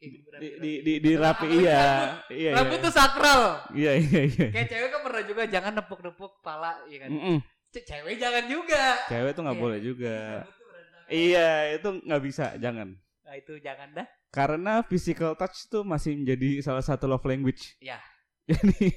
[0.00, 1.80] Di di di, di rapi iya.
[1.84, 2.32] rambut.
[2.32, 2.84] Iya Rambut iya.
[2.88, 3.42] tuh sakral.
[3.76, 4.46] Iya iya iya.
[4.48, 7.10] Kayak cewek kan pernah juga jangan nepuk-nepuk kepala ya kan.
[7.12, 7.36] Mm-mm.
[7.40, 8.84] Ce- Cewek jangan juga.
[9.06, 9.62] Cewek tuh nggak Iya.
[9.62, 10.16] boleh juga.
[10.42, 11.06] Berantakan.
[11.08, 12.88] Iya itu nggak bisa jangan.
[12.98, 14.06] Nah itu jangan dah.
[14.30, 17.78] Karena physical touch tuh masih menjadi salah satu love language.
[17.78, 17.98] Ya.
[18.50, 18.90] Jadi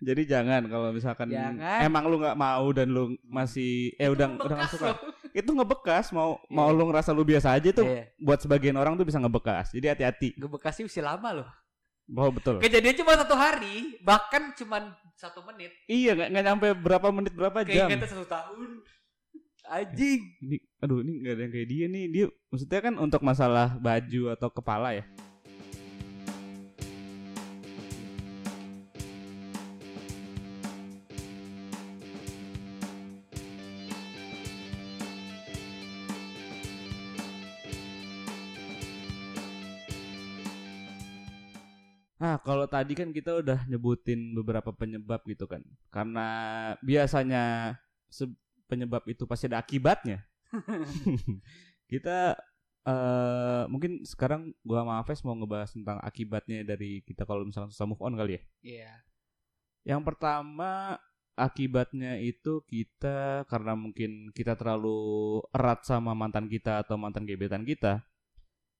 [0.00, 1.84] jadi jangan kalau misalkan Jangan.
[1.84, 4.86] emang lu nggak mau dan lu masih eh Itu udah udah bekas suka.
[4.88, 4.98] loh.
[5.36, 6.76] Itu ngebekas mau mau Iya.
[6.80, 8.08] lu ngerasa lu biasa aja tuh Iya.
[8.16, 9.76] buat sebagian orang tuh bisa ngebekas.
[9.76, 10.28] Jadi hati-hati.
[10.40, 11.48] Ngebekasnya usia lama loh.
[12.16, 12.60] Oh betul.
[12.60, 15.70] Kejadian cuma satu hari, bahkan cuma satu menit.
[15.86, 17.88] Iya nggak nggak nyampe berapa menit berapa jam.
[17.88, 18.82] Kita satu tahun.
[19.64, 20.20] Anjing.
[20.44, 22.04] Ini, aduh ini nggak ada yang kayak dia nih.
[22.12, 25.04] Dia maksudnya kan untuk masalah baju atau kepala ya.
[42.24, 45.60] Nah, kalau tadi kan kita udah nyebutin beberapa penyebab gitu kan.
[45.92, 46.24] Karena
[46.80, 47.76] biasanya
[48.64, 50.24] penyebab itu pasti ada akibatnya.
[51.92, 52.32] kita
[52.84, 57.84] eh mungkin sekarang gua sama Hafiz mau ngebahas tentang akibatnya dari kita kalau misalnya susah
[57.84, 58.42] move on kali ya.
[58.64, 58.92] Iya.
[59.92, 60.96] Yang pertama
[61.36, 68.00] akibatnya itu kita karena mungkin kita terlalu erat sama mantan kita atau mantan gebetan kita,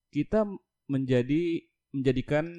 [0.09, 0.49] kita
[0.89, 1.61] menjadi
[1.93, 2.49] menjadikan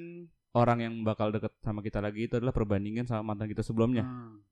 [0.55, 4.07] orang yang bakal deket sama kita lagi itu adalah perbandingan sama mantan kita sebelumnya.
[4.07, 4.43] Hmm.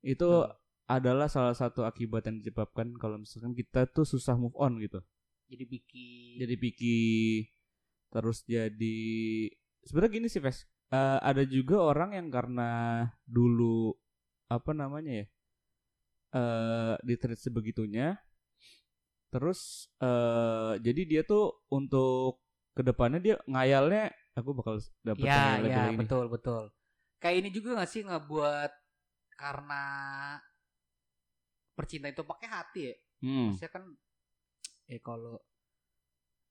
[0.00, 0.56] Itu Betul.
[0.88, 5.04] adalah salah satu akibat yang disebabkan kalau misalkan kita tuh susah move on gitu.
[5.50, 7.00] Jadi bikin Jadi picky
[8.10, 8.98] terus jadi
[9.86, 10.66] sebenarnya gini sih, Ves.
[10.90, 12.70] Eh, ada juga orang yang karena
[13.22, 13.94] dulu
[14.50, 15.26] apa namanya ya?
[16.30, 18.14] eh ditreat sebegitunya
[19.34, 22.42] terus eh jadi dia tuh untuk
[22.74, 25.98] ke depannya dia ngayalnya aku bakal dapet Iya, yang lagi ini.
[25.98, 26.62] betul, betul.
[27.20, 28.72] Kayak ini juga gak sih ngebuat
[29.36, 29.84] karena
[31.74, 32.94] percintaan itu pakai hati ya?
[33.20, 33.52] Hmm.
[33.52, 33.84] Maksudnya kan
[34.90, 35.36] eh kalau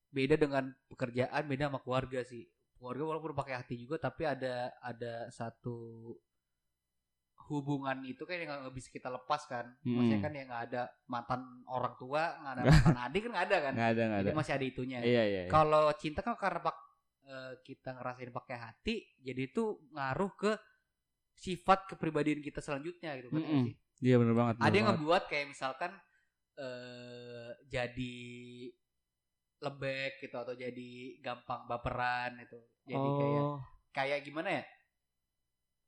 [0.09, 2.45] beda dengan pekerjaan, beda sama keluarga sih.
[2.77, 6.13] Keluarga walaupun pakai hati juga tapi ada ada satu
[7.49, 9.65] hubungan itu kan yang nggak bisa kita lepas kan.
[9.81, 10.25] Maksudnya Hmm.
[10.29, 13.73] kan yang nggak ada mantan orang tua, nggak ada mantan adik kan nggak ada kan.
[13.73, 14.37] Nggak ada, nggak Jadi ada.
[14.37, 14.97] masih ada itunya.
[15.01, 15.41] Iya, iya.
[15.45, 15.49] iya.
[15.49, 16.61] Kalau cinta kan karena
[17.29, 19.63] eh, kita ngerasain pakai hati, jadi itu
[19.93, 20.51] ngaruh ke
[21.35, 23.39] sifat kepribadian kita selanjutnya gitu kan.
[23.39, 23.63] Mm-mm.
[23.69, 23.75] sih?
[24.01, 24.55] Iya bener banget.
[24.57, 24.99] Ada yang banget.
[24.99, 25.91] ngebuat kayak misalkan
[26.57, 28.17] eh jadi
[29.59, 32.59] lembek gitu atau jadi gampang baperan itu.
[32.83, 33.59] Jadi kayak oh,
[33.91, 34.63] kayak gimana ya?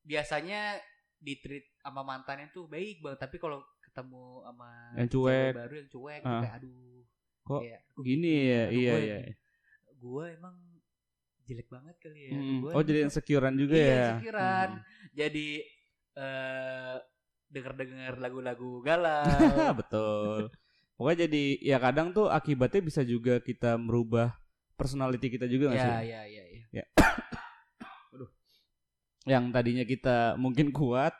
[0.01, 0.81] Biasanya
[1.17, 5.51] di treat sama mantannya tuh baik banget, tapi kalau ketemu sama Yang cuek.
[5.53, 6.41] baru yang cuek Ah.
[6.41, 7.01] kayak aduh.
[7.41, 9.17] Kok kayak, kok gini ya, Aduh, iya gue- iya.
[9.91, 10.55] gue emang
[11.51, 12.31] jelek banget kali ya.
[12.31, 12.57] Hmm.
[12.59, 14.07] Gua Oh jadi emang- insecurean juga Iya, ya.
[14.15, 14.69] insecurean.
[14.71, 14.83] Hmm.
[15.11, 15.47] Jadi
[16.13, 16.95] eh
[17.47, 19.27] denger-denger lagu-lagu galau.
[19.79, 20.47] Betul.
[20.95, 24.31] Pokoknya jadi ya kadang tuh akibatnya bisa juga kita merubah
[24.73, 25.91] personality kita juga nggak sih?
[25.91, 26.85] ya, ya, ya, ya.
[29.23, 31.13] Yang tadinya kita mungkin kuat,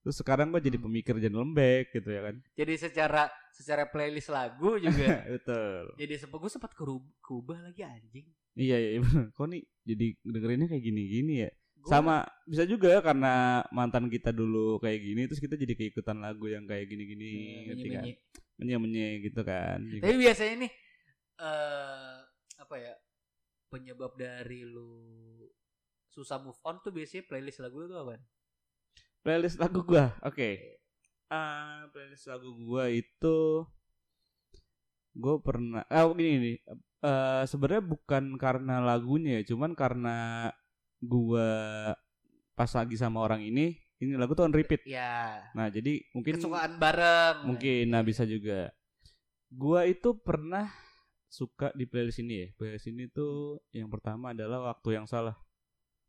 [0.00, 0.86] terus sekarang gua jadi Hmm.
[0.86, 2.36] pemikir jadi lembek gitu ya kan?
[2.54, 5.92] Jadi secara secara playlist lagu juga Betul.
[5.96, 8.30] jadi sempat gue sempat kerub- kerubah lagi anjing.
[8.60, 9.24] Iya iya bener.
[9.36, 11.50] Kok nih jadi dengerinnya kayak gini-gini ya?
[11.80, 16.44] Gua- Sama bisa juga karena mantan kita dulu kayak gini terus kita jadi keikutan lagu
[16.52, 18.04] yang kayak gini-gini eh, ngerti kan?
[18.04, 18.12] menyi-menyi.
[18.60, 19.78] Menye-menye gitu kan.
[20.04, 20.72] Tapi biasanya nih
[21.40, 22.18] eh
[22.60, 22.92] apa ya
[23.72, 24.92] penyebab dari lu
[26.12, 28.20] susah move on tuh biasanya playlist lagu lu tuh apa?
[29.24, 30.12] Playlist lagu gua.
[30.24, 30.76] Oke.
[31.32, 33.64] Ah, playlist lagu gua itu
[35.22, 36.56] gue pernah eh gini nih
[37.00, 40.48] eh sebenarnya bukan karena lagunya ya cuman karena
[41.00, 41.48] gua
[42.52, 44.80] pas lagi sama orang ini ini lagu tuh on repeat.
[44.84, 47.44] Ya, nah jadi mungkin kesukaan bareng.
[47.44, 48.72] mungkin nah bisa juga.
[49.48, 50.72] Gua itu pernah
[51.28, 52.48] suka di playlist ini ya.
[52.56, 55.36] Playlist ini tuh yang pertama adalah waktu yang salah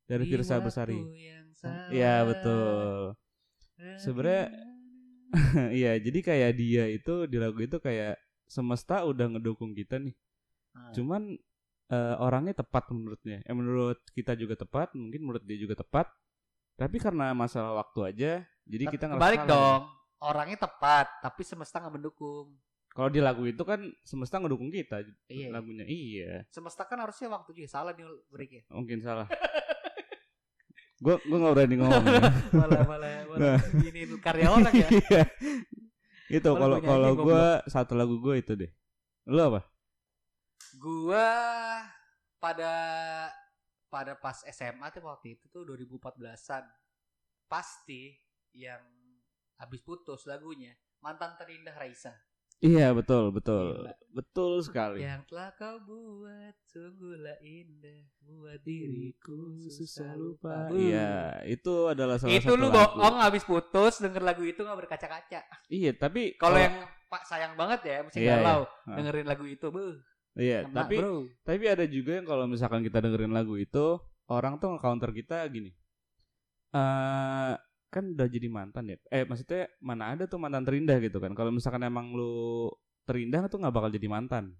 [0.07, 0.99] dari Di Firsa waktu Besari.
[1.91, 3.15] Iya betul.
[3.97, 4.51] Sebenarnya-
[5.79, 10.11] Iya jadi kayak dia itu di lagu itu kayak semesta udah ngedukung kita nih
[10.71, 10.91] Ah.
[10.91, 11.35] cuman
[11.87, 16.07] eh, orangnya tepat menurutnya eh menurut kita juga tepat mungkin menurut dia juga tepat
[16.73, 18.31] tapi karena masalah waktu aja
[18.63, 19.51] jadi kita ngerasa kebalik salah.
[19.51, 19.81] dong.
[20.21, 22.53] Orangnya tepat, tapi semesta nggak mendukung.
[22.87, 25.49] kalau di lagu itu kan semesta ngedukung kita Iya.
[25.49, 28.63] lagunya iya Semesta kan harusnya waktu juga salah nih break ya.
[28.69, 29.25] mungkin salah
[31.01, 32.03] gue gue nggak berani ngomong
[32.53, 34.87] malah malah malah ini karya orang ya.
[35.01, 35.21] Iya.
[36.29, 38.69] itu kalau kalau gue satu lagu gue itu deh
[39.25, 39.61] lo apa
[40.79, 41.27] Gua
[42.39, 42.73] pada
[43.91, 46.63] pada pas SMA tuh waktu itu tuh 2014-an
[47.45, 48.15] pasti
[48.55, 48.79] yang
[49.59, 50.71] habis putus lagunya
[51.03, 52.15] mantan terindah Raisa.
[52.61, 53.93] iya betul betul Gila.
[54.13, 60.69] betul sekali Yang telah kau buat sungguhlah indah buat diriku susah lupa.
[60.69, 63.01] Iya, itu adalah salah itu satu lu lagu.
[63.01, 65.41] bohong habis putus denger lagu itu nggak berkaca-kaca.
[65.67, 66.79] Iya, tapi Kalau yang
[67.09, 68.93] pak sayang banget ya mesti Iya, galau iya.
[68.95, 69.97] dengerin lagu itu, beuh.
[70.39, 71.27] Iya, kena, tapi bro.
[71.43, 73.99] tapi ada juga yang kalau misalkan kita dengerin lagu itu,
[74.31, 75.71] orang tuh nge-counter kita gini.
[76.71, 77.53] Eh
[77.91, 78.97] kan udah jadi mantan ya.
[79.11, 81.35] Eh maksudnya mana ada tuh mantan terindah gitu kan.
[81.35, 82.71] Kalau misalkan emang lu
[83.03, 84.55] terindah tuh nggak bakal jadi mantan.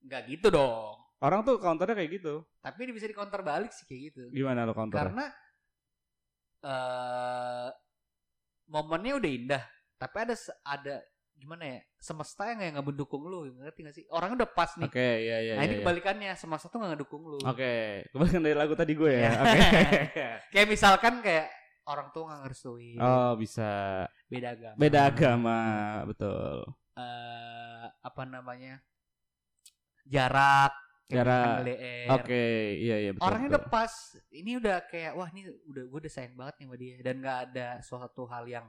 [0.00, 0.96] Nggak gitu dong.
[1.20, 2.40] Orang tuh counternya kayak gitu.
[2.64, 4.22] Tapi ini bisa di counter balik sih kayak gitu.
[4.32, 4.96] Gimana lo counter?
[4.96, 5.28] Karena
[6.64, 7.68] eh
[8.70, 9.64] momennya udah indah,
[10.00, 10.96] tapi ada ada
[11.40, 15.08] gimana ya semesta yang nggak mendukung lu ngerti gak sih orangnya udah pas nih Oke,
[15.24, 15.68] iya iya nah iya.
[15.72, 15.80] ini iya.
[15.80, 19.20] kebalikannya semesta tuh nggak ngedukung lu Oke, kebalikan dari lagu tadi gue ya.
[19.24, 19.32] Iya.
[19.40, 19.58] Oke.
[20.52, 21.48] kayak misalkan kayak
[21.88, 23.70] orang tua nggak ngerestuin oh, bisa.
[24.28, 25.60] beda agama Beda agama,
[26.04, 26.56] betul.
[27.00, 28.84] Eh, apa namanya
[30.04, 30.76] jarak
[31.10, 31.66] Jarak.
[32.22, 32.44] Oke,
[32.78, 33.26] iya iya betul.
[33.26, 33.58] orangnya betul.
[33.58, 33.92] udah pas
[34.30, 37.38] ini udah kayak wah ini udah gue udah sayang banget nih sama dia dan nggak
[37.50, 38.66] ada suatu hal yang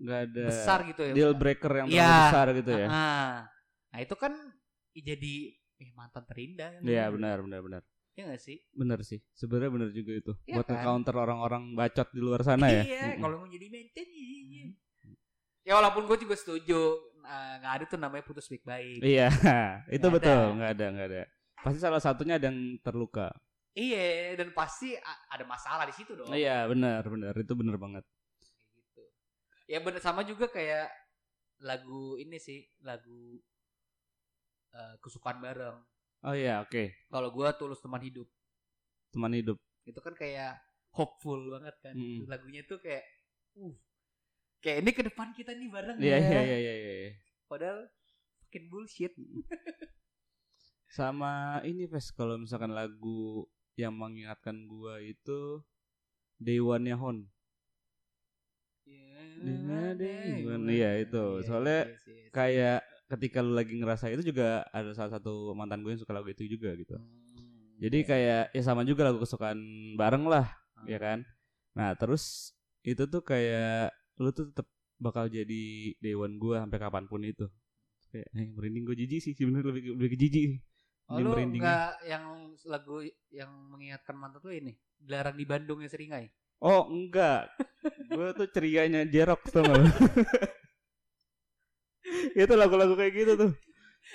[0.00, 2.00] nggak ada besar gitu ya deal breaker yang Iya.
[2.00, 2.86] terlalu besar gitu ya.
[2.88, 3.34] Ah,
[3.92, 4.32] nah itu kan
[4.96, 5.34] jadi
[5.80, 6.80] eh, mantan terindah kan.
[6.84, 7.82] Iya, benar benar benar.
[8.18, 8.56] Iya gak sih?
[8.74, 9.20] Benar sih.
[9.32, 10.32] Sebenarnya benar juga itu.
[10.44, 10.82] Iya Buat kan?
[10.84, 12.82] counter orang-orang bacot di luar sana ya.
[12.84, 14.66] Iya, kalau mau jadi mantan iya.
[15.64, 16.80] Ya walaupun gue juga setuju
[17.20, 19.00] eh, nggak ada tuh namanya putus baik-baik.
[19.04, 19.28] Iya,
[19.96, 21.22] itu Nggak betul, nggak ada, nggak ada.
[21.60, 23.28] Pasti salah satunya ada yang terluka.
[23.70, 24.98] Iya, dan pasti
[25.30, 26.32] ada masalah di situ dong.
[26.34, 27.32] Iya, benar, benar.
[27.38, 28.02] Itu benar banget.
[29.70, 30.90] Ya bener sama juga kayak
[31.62, 33.38] lagu ini sih, lagu
[34.74, 35.78] eh, kesukaan bareng.
[36.26, 36.90] Oh iya, oke.
[37.06, 38.26] Kalau gua tulus teman hidup,
[39.14, 39.56] Teman hidup.
[39.86, 40.58] itu kan kayak
[40.90, 41.94] hopeful banget kan.
[41.94, 42.26] Mm.
[42.26, 43.06] Lagunya tuh kayak,
[43.56, 43.72] uh,
[44.58, 46.18] kayak ini ke depan kita nih bareng Iya, ya.
[46.18, 47.12] iya, iya, iya, iya.
[47.46, 47.86] Padahal
[48.42, 49.14] fucking bullshit.
[50.90, 53.46] Sama ini Ves, kalau misalkan lagu
[53.78, 55.62] yang mengingatkan gua itu
[56.36, 57.30] Day One-nya Hon.
[60.00, 60.64] Day One.
[60.68, 61.24] Iya, itu.
[61.44, 61.88] Soalnya
[62.30, 66.30] Kayak ketika lu lagi ngerasa itu juga ada salah satu mantan gue yang suka lagu
[66.30, 66.94] itu juga gitu.
[66.94, 69.58] Hmm, Jadi kayak ya sama juga lagu kesukaan
[69.98, 70.46] bareng lah,
[70.86, 71.26] ya kan?
[71.74, 72.54] Nah, terus
[72.86, 73.90] itu tuh kayak
[74.22, 74.70] lu tuh tetap
[75.02, 77.50] bakal jadi dewan gua sampai kapan pun itu.
[78.14, 80.42] Kayak eh, merinding gue jijik sih sebenarnya lebih lebih ke jijik.
[80.54, 80.60] sih.
[81.10, 81.66] Oh, lu merinding.
[81.66, 82.24] nggak yang
[82.70, 83.02] lagu
[83.34, 87.48] yang mengingatkan mantan tuh ini dilarang di Bandung yang seringai Oh, enggak.
[88.06, 89.80] gue tuh cerianya gak lu?
[92.36, 93.52] itu lagu-lagu kayak gitu tuh.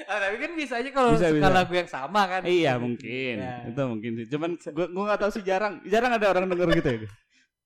[0.05, 1.55] ah, tapi kan bisa aja kalau Bisa, suka bisa.
[1.55, 3.63] lagu yang sama kan Iya mungkin, Nah.
[3.65, 4.25] itu mungkin sih.
[4.27, 6.99] Cuman gue gue nggak tahu sih jarang, jarang ada orang denger gitu ya.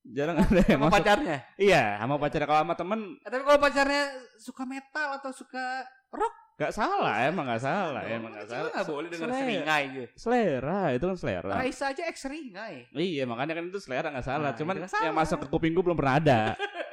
[0.10, 0.96] Jarang ada yang sama masuk.
[1.02, 4.04] pacarnya Iya, sama pacar kalau sama temen Ah, tapi kalau pacarnya
[4.38, 8.20] suka metal atau suka rock Gak salah, emang gak salah, dong.
[8.20, 8.68] emang gak salah.
[8.70, 9.40] nggak boleh denger Selera.
[9.40, 11.54] seringai gitu Selera, itu kan selera.
[11.56, 14.52] Raisa aja ex seringai Iya, makanya kan itu selera gak salah.
[14.52, 15.06] Nah, Cuman nggak salah.
[15.08, 16.40] yang masuk ke kuping gue belum pernah ada.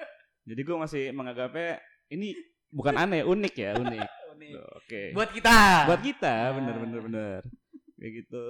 [0.49, 2.39] Jadi gue masih menganggapnya ini
[2.71, 4.09] bukan aneh, unik ya, unik.
[4.39, 5.03] Nih, Oke.
[5.11, 5.59] buat kita
[5.91, 6.51] Buat kita, Nah.
[6.55, 7.41] bener bener bener.
[7.97, 8.43] Kayak gitu.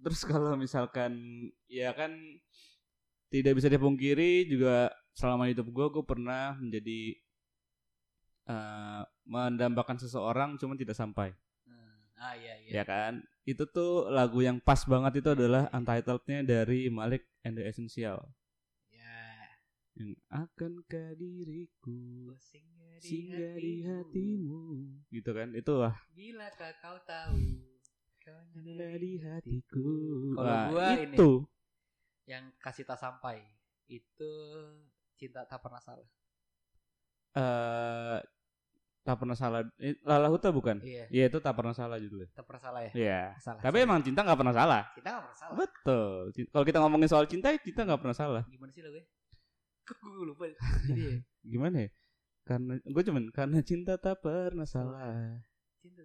[0.00, 1.12] Terus kalau misalkan
[1.66, 2.18] ya kan
[3.28, 7.14] tidak bisa dipungkiri juga selama hidup gue gue pernah menjadi
[8.48, 11.36] eh mendambakan seseorang cuman tidak sampai.
[11.68, 12.80] Hmm, ah iya iya.
[12.80, 13.20] Ya kan?
[13.44, 18.24] Itu tuh lagu yang pas banget itu adalah untitled-nya dari Malik and the Essential.
[18.88, 19.52] Ya.
[20.00, 24.64] Yang akankah diriku singgah singgah di hatimu.
[25.12, 25.52] gitu kan?
[25.52, 25.96] Itu wah.
[26.16, 27.36] Bila kau tahu.
[28.24, 28.42] Kau
[28.96, 29.88] di hatiku.
[30.36, 31.16] Kalau Wah, gua ini.
[31.16, 31.44] itu.
[32.28, 33.40] yang kasih tak sampai
[33.88, 34.32] itu
[35.16, 36.04] cinta tak pernah salah.
[37.32, 38.20] Eh
[39.08, 39.64] tak pernah salah.
[39.80, 40.84] Eh, Lala Huta bukan?
[40.84, 41.08] Iya.
[41.08, 42.28] Iya itu tak pernah salah judulnya.
[42.36, 42.92] Tak pernah salah ya?
[42.92, 43.20] Iya.
[43.40, 44.82] Salah tapi emang cinta nggak pernah salah?
[44.92, 45.56] Kita nggak pernah salah.
[45.56, 46.20] Betul.
[46.52, 48.42] Kalau kita ngomongin soal cinta cinta nggak pernah salah.
[48.52, 49.02] Gimana sih gue
[49.88, 50.44] kok gue lupa?
[50.84, 51.16] Jadi ya?
[51.40, 51.90] Gimana ya?
[52.44, 55.40] Karena gue cuman karena cinta tak pernah salah.
[55.80, 56.04] Cinta.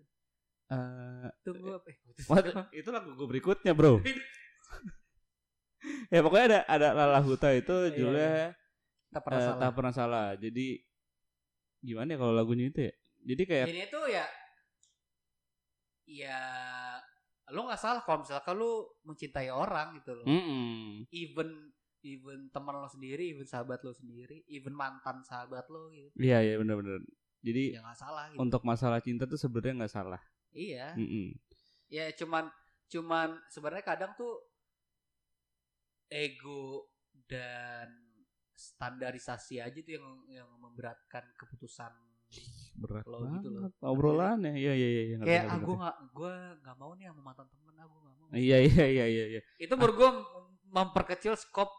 [0.71, 1.97] Eh, tunggu apa eh,
[2.31, 2.71] What?
[2.71, 3.99] itu lagu gue berikutnya bro.
[6.07, 8.55] Ya pokoknya ada ada Lala Huta itu Iya, judulnya
[9.11, 9.59] tak pernah salah.
[9.59, 10.27] Tak pernah salah.
[10.39, 10.67] Jadi
[11.83, 12.93] gimana ya kalau lagunya itu ya?
[13.23, 14.25] Jadi kayak ini tuh ya
[16.07, 16.39] ya
[17.51, 20.27] lo nggak salah kalau misalkan lo mencintai orang gitu loh.
[20.27, 21.07] Mm-mm.
[21.11, 21.71] even
[22.03, 26.11] even teman lo sendiri even sahabat lo sendiri even mantan sahabat lo gitu.
[26.19, 27.03] Iya iya benar-benar
[27.43, 28.39] jadi ya nggak salah gitu.
[28.39, 30.21] untuk masalah cinta tuh sebenarnya nggak salah.
[30.55, 30.95] Iya.
[30.95, 31.35] Mm-mm.
[31.91, 32.47] ya cuman
[32.89, 34.39] cuman sebenarnya kadang tuh
[36.09, 36.87] ego
[37.25, 38.02] dan
[38.63, 41.91] standarisasi aja tuh yang yang memberatkan keputusan
[42.73, 43.69] berat Lo gitu loh.
[43.85, 46.33] obrolannya iya iya iya ngerti, kayak ah gue nggak gue
[46.65, 48.27] nggak mau nih sama mantan temen aku nggak mau.
[48.33, 49.41] Iya iya iya iya iya.
[49.61, 50.09] Itu menurut gue
[50.73, 51.69] memperkecil skop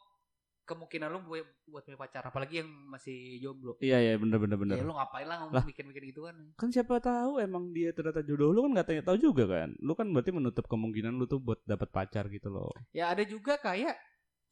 [0.64, 3.74] kemungkinan lu buat buat punya pacar apalagi yang masih jomblo.
[3.82, 4.76] Iya iya bener bener bener.
[4.78, 5.50] Ya lu ngapain lah Lah.
[5.50, 6.36] ngomong mikir-mikir gitu kan.
[6.54, 9.74] Kan siapa tahu emang dia ternyata jodoh lu kan nggak tanya tahu juga kan?
[9.82, 12.70] Lu kan berarti menutup kemungkinan lu tuh buat dapat pacar gitu loh.
[12.96, 13.98] Ya ada juga kayak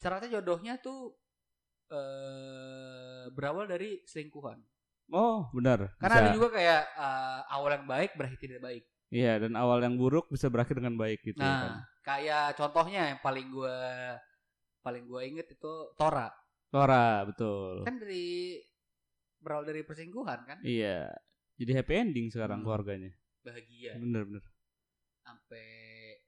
[0.03, 1.14] ternyata jodohnya tuh
[1.92, 4.59] eh berawal dari selingkuhan
[5.12, 6.37] oh benar karena ada Bisa.
[6.37, 10.48] juga kayak eh, awal yang baik berakhir tidak baik iya dan awal yang buruk bisa
[10.48, 13.76] berakhir dengan baik gitu kan nah kayak contohnya yang paling gue
[14.81, 16.33] paling gue inget itu Tora
[16.66, 18.57] Tora betul kan dari
[19.38, 21.11] berawal dari perselingkuhan kan Iya.
[21.52, 22.66] Jadi happy ending sekarang Hmm.
[22.66, 23.12] keluarganya.
[23.42, 24.42] bahagia Bener bener.
[25.20, 25.66] sampai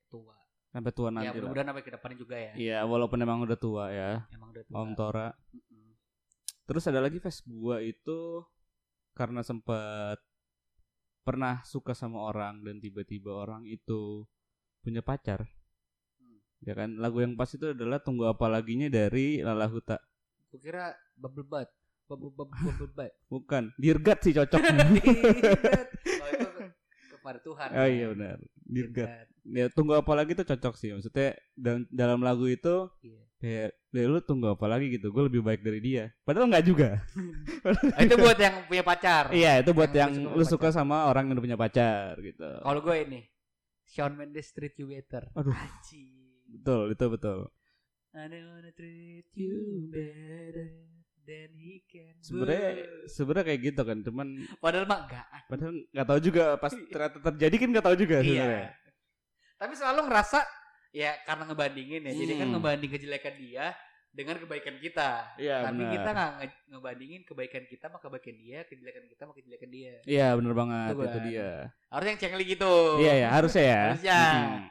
[0.07, 0.35] tua
[0.75, 1.35] Sampai tua ya nanti lah.
[1.39, 4.75] mudah-mudahan sampai ke depannya juga ya Iya, walaupun emang udah tua ya, emang udah tua
[4.75, 5.29] Om Tora.
[5.55, 5.87] Mm-mm.
[6.67, 8.43] Terus ada lagi face gua itu
[9.15, 10.19] karena sempat
[11.23, 14.27] pernah suka sama orang dan tiba-tiba orang itu
[14.83, 15.47] punya pacar.
[16.19, 16.43] Hmm.
[16.67, 20.03] Ya kan, lagu yang pas itu adalah Tunggu Apa Laginya dari Lala Huta.
[20.51, 21.71] Gua kira bubble butt
[22.11, 22.51] bubble butt
[23.33, 24.59] Bukan, Dirgat sih cocok.
[24.59, 26.54] Oh itu
[27.25, 27.89] kepada Tuhan oh ya.
[27.89, 29.09] iya benar, Dirgat.
[29.09, 29.27] Dirgat.
[29.45, 30.93] Ya Tunggu Apa Lagi itu cocok sih.
[30.93, 33.21] Maksudnya dalam, dalam lagu itu Iya.
[33.37, 36.99] kayak "Ya, lu tunggu apa lagi gitu gue lebih baik dari dia padahal nggak juga
[37.95, 40.51] Ah, itu buat yang punya pacar iya itu buat Yang yang, suka lu pacar.
[40.51, 43.21] suka sama orang yang udah punya pacar gitu kalau gue ini
[43.87, 45.53] Shawn Mendes treat you better Aduh.
[45.53, 46.11] Anjing.
[46.51, 47.39] betul itu betul
[48.11, 49.55] I don't wanna treat you
[49.89, 50.94] better
[51.25, 52.71] than he can sebenarnya
[53.07, 54.27] sebenarnya kayak gitu kan cuman
[54.59, 58.61] padahal mah enggak padahal nggak tahu juga pas ternyata terjadi kan nggak tahu juga sebenarnya.
[58.71, 58.83] Iya
[59.55, 60.39] tapi selalu ngerasa
[60.91, 62.55] ya karena ngebandingin ya jadi kan Hmm.
[62.59, 63.67] ngebanding kejelekan dia
[64.15, 65.11] dengan kebaikan kita.
[65.37, 65.93] Iya tapi benar.
[65.95, 69.95] kita nggak nge- ngebandingin kebaikan kita sama kebaikan dia kejelekan kita sama kejelekan dia.
[70.05, 71.25] Iya benar banget Itu itu kan.
[71.27, 71.51] dia.
[71.91, 72.75] Harus yang cengli gitu.
[73.01, 73.83] Iya ya harusnya ya.
[73.91, 74.21] Harusnya.
[74.23, 74.63] Mm-mm.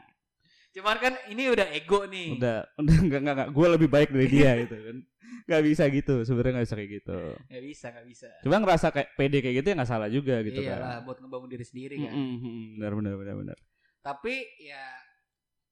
[0.73, 2.33] Cuman kan ini udah ego nih.
[2.37, 3.49] Udah udah nggak nggak nggak.
[3.53, 4.97] Gue lebih baik dari dia gitu kan.
[5.43, 7.19] Nggak bisa gitu sebenarnya nggak bisa kayak gitu.
[7.49, 8.27] Nggak bisa nggak bisa.
[8.41, 11.05] Cuma ngerasa kayak pede kayak gitu ya nggak salah juga gitu iyalah kan.
[11.05, 12.13] buat ngebangun diri sendiri kan.
[12.13, 12.65] Mm-mm, mm-mm.
[12.81, 13.57] benar benar benar benar.
[14.01, 14.83] Tapi ya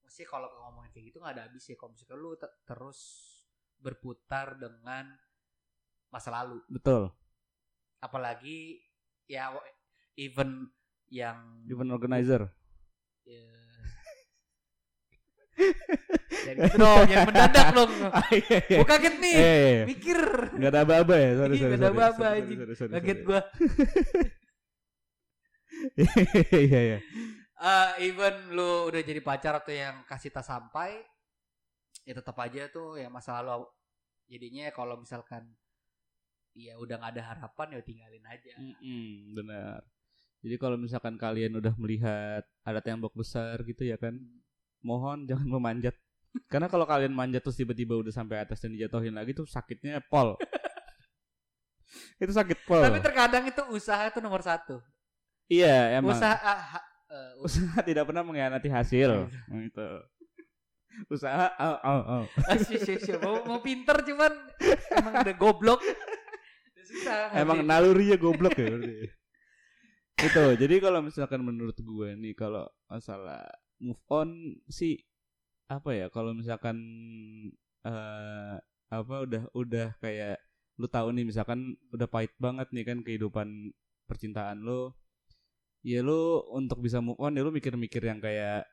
[0.05, 1.75] mesti kalau ngomongin kayak gitu nggak ada habis ya.
[1.75, 2.99] Kalau misalkan lu te- terus
[3.81, 5.09] berputar dengan
[6.13, 6.61] masa lalu.
[6.69, 7.09] Betul.
[7.97, 8.81] Apalagi
[9.25, 9.55] ya
[10.19, 10.67] even
[11.07, 12.51] yang event organizer.
[13.21, 13.45] Ya,
[16.31, 17.91] jadi gitu dong jangan mendadak dong.
[18.31, 18.77] Iya, iya.
[18.79, 19.33] gue kaget nih.
[19.35, 19.83] Eh, iya, iya.
[19.85, 20.19] mikir.
[20.57, 22.25] Nggak ada apa-apa ya sorry Iya, sorry nggak ada apa-apa,
[22.75, 23.39] sorry, kaget gue
[26.69, 26.99] iya iya
[27.61, 30.97] Eh, even lu udah jadi pacar atau yang kasih tas sampai
[32.01, 33.69] ya tetap aja tuh ya masa lalu
[34.25, 35.45] jadinya kalau misalkan
[36.57, 38.53] ya udah nggak ada harapan ya tinggalin aja.
[38.57, 39.85] Mm-mm, benar.
[40.41, 44.17] Jadi kalau misalkan kalian udah melihat ada tembok besar gitu ya kan
[44.85, 45.95] mohon jangan memanjat.
[46.47, 50.39] Karena kalau kalian manjat terus tiba-tiba udah sampai atas dan dijatuhin lagi tuh sakitnya pol.
[52.23, 52.79] Itu sakit pol.
[52.79, 54.79] Tapi terkadang itu usaha itu nomor satu.
[55.51, 56.15] Iya emang.
[56.15, 59.27] Usaha ah, ha- eh, usaha tidak pernah mengkhianati hasil.
[59.51, 59.87] Itu.
[61.11, 62.23] Usaha oh, oh, oh.
[63.19, 64.31] Mau, mau pinter cuman
[64.95, 65.83] emang udah goblok.
[66.79, 67.71] Susah Emang ngerti.
[67.75, 68.71] nalurinya goblok ya
[70.21, 70.43] itu.
[70.57, 73.41] Jadi kalau misalkan menurut gue nih kalau masalah
[73.81, 74.29] move on
[74.69, 75.01] sih
[75.67, 76.77] apa ya kalau misalkan
[77.81, 78.55] eh
[78.91, 80.37] apa udah udah kayak
[80.77, 83.71] lu tahu nih misalkan udah pahit banget nih kan kehidupan
[84.05, 84.91] percintaan lu
[85.81, 88.67] ya lu untuk bisa move on ya lu mikir-mikir yang kayak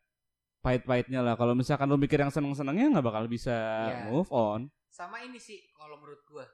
[0.58, 1.38] pahit-pahitnya lah.
[1.38, 3.54] Kalau misalkan lu mikir yang seneng-senengnya nggak bakal bisa
[3.88, 4.10] Iya.
[4.10, 4.66] move on.
[4.90, 6.44] Sama ini sih kalau menurut gua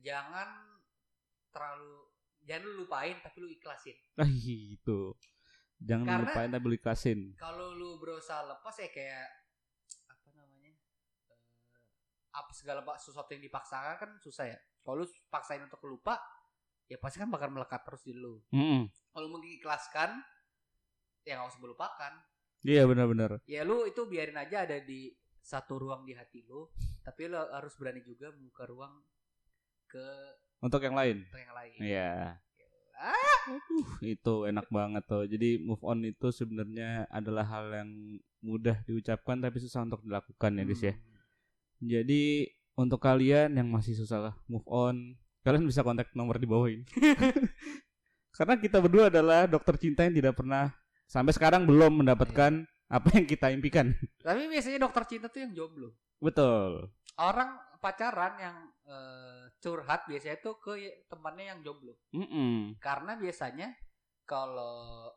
[0.00, 0.48] jangan
[1.52, 2.08] terlalu
[2.42, 3.94] jangan lu lupain tapi lu ikhlasin.
[4.16, 5.12] Ah itu
[5.84, 9.28] jangan Karena- lupain ikhlasin kalau lu berusaha lepas ya kayak
[10.06, 10.72] apa namanya
[11.28, 11.38] eh,
[12.32, 16.16] apa segala pak sesuatu yang dipaksakan kan susah ya kalau lu paksain untuk lupa
[16.84, 18.88] ya pasti kan bakal melekat terus di lu Mm-mm.
[19.10, 20.20] kalau mengikhlaskan
[21.22, 22.12] ya nggak usah melupakan
[22.60, 23.44] Iya benar-benar.
[23.44, 26.64] ya lu itu biarin aja ada di satu ruang di hati lu
[27.00, 29.04] tapi lu harus berani juga membuka ruang
[29.84, 30.04] ke
[30.58, 31.28] Untuk yang lain.
[31.28, 32.40] ke yang lain Iya.
[32.98, 33.58] Ah.
[34.00, 35.24] Itu enak banget tuh.
[35.28, 37.90] Jadi move on itu sebenarnya adalah hal yang
[38.44, 40.94] mudah diucapkan tapi susah untuk dilakukan ya guys ya.
[40.94, 41.02] Hmm.
[41.84, 42.22] Jadi
[42.74, 46.84] untuk kalian yang masih susah move on, kalian bisa kontak nomor di bawah ini.
[48.36, 50.74] Karena kita berdua adalah dokter cinta yang tidak pernah
[51.06, 53.94] sampai sekarang belum mendapatkan apa yang kita impikan.
[54.26, 56.90] tapi biasanya dokter cinta tuh yang jomblo Betul.
[57.18, 60.72] orang pacaran yang eh, curhat biasanya tuh ke
[61.04, 62.80] temannya yang jomblo Mm-mm.
[62.80, 63.68] karena biasanya
[64.24, 65.12] kalau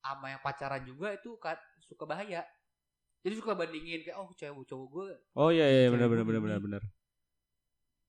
[0.00, 2.46] ama yang pacaran juga itu ka- suka bahaya
[3.20, 6.60] jadi suka bandingin kayak oh cewek cowok gue Oh iya iya benar benar benar benar
[6.62, 6.82] benar.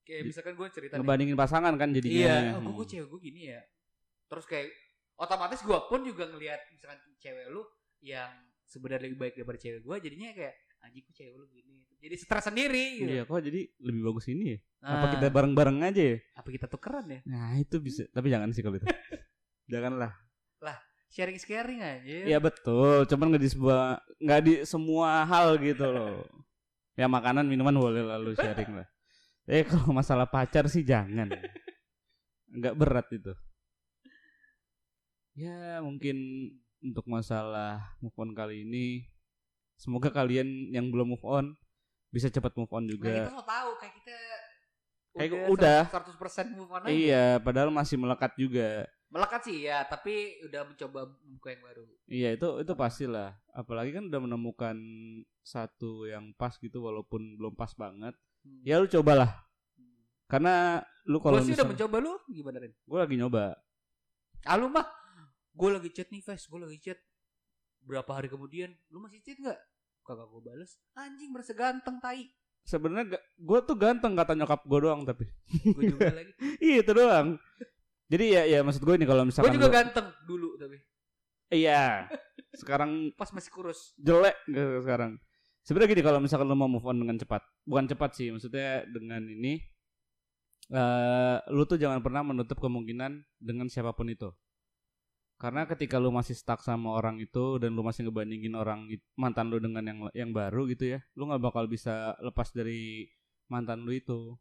[0.02, 2.16] kayak misalkan gue cerita nih, Ngebandingin pasangan kan jadinya.
[2.16, 2.74] iya oh, Hmm.
[2.74, 3.60] gue cewek gue gini ya
[4.26, 4.72] terus kayak
[5.14, 7.62] otomatis gue pun juga ngelihat misalkan cewek lu
[8.00, 8.32] yang
[8.64, 12.50] sebenarnya lebih baik daripada cewek gue jadinya kayak anjing kok cewek lu gini jadi stres
[12.50, 13.12] sendiri gitu.
[13.14, 14.58] Iya, kok jadi lebih bagus ini ya?
[14.82, 16.16] Apa Nah, kita bareng-bareng aja ya?
[16.34, 18.02] apa kita tukeran ya Nah, itu bisa.
[18.10, 18.86] Tapi jangan sih kalau itu.
[19.72, 20.12] Janganlah.
[21.12, 26.24] sharing sharing aja Iya betul, cuman nggak di sebuah nggak di semua hal gitu loh.
[26.96, 28.88] Ya makanan minuman boleh lalu sharing lah.
[29.44, 31.28] Eh kalau masalah pacar sih jangan.
[32.52, 33.32] nggak berat itu
[35.32, 36.16] ya mungkin
[36.84, 39.08] untuk masalah move on kali ini
[39.80, 41.56] semoga kalian yang belum move on
[42.12, 44.16] bisa cepat move on Nah, kita juga mau tahu kayak kita
[45.12, 45.80] Kayak udah.
[45.88, 46.88] 100% move on aja.
[46.88, 51.84] iya padahal masih melekat juga Melekat sih ya, tapi udah mencoba membuka yang baru.
[52.06, 54.76] iya itu itu pastilah apalagi kan udah menemukan
[55.38, 58.58] satu yang pas gitu walaupun belum pas banget Hmm.
[58.66, 59.38] ya lu cobalah
[60.26, 62.74] karena lu kalau Gua sih udah mencoba lu gimana Ren?
[62.74, 63.54] gue lagi nyoba
[64.42, 64.82] Ah lu mah
[65.52, 66.98] gue lagi chat nih Ves, gue lagi chat
[67.80, 69.54] berapa hari kemudian lu masih chat nggak?
[70.02, 70.70] Kagak gue bales.
[70.92, 72.26] Anjing berasa ganteng tai.
[72.62, 75.26] sebenarnya gue tuh ganteng kata nyokap gue doang tapi
[75.68, 76.30] Gue juga lagi.
[76.58, 77.34] iya itu doang
[78.06, 80.78] jadi ya ya maksud gue ini kalau Gue misalkan juga lu- ganteng dulu tapi
[81.50, 82.06] iya
[82.54, 83.98] sekarang pas masih kurus.
[83.98, 85.18] jelek gitu sekarang
[85.60, 89.22] sebenarnya gini kalau misalkan lu mau move on dengan cepat bukan cepat sih maksudnya dengan
[89.24, 89.58] ini
[90.70, 94.30] eh lu tuh jangan pernah menutup kemungkinan dengan siapa pun itu
[95.42, 98.86] karena ketika lu masih stuck sama orang itu dan lu masih ngebandingin orang
[99.18, 103.10] mantan lu dengan yang yang baru gitu ya lu nggak bakal bisa lepas dari
[103.50, 104.38] mantan lu itu.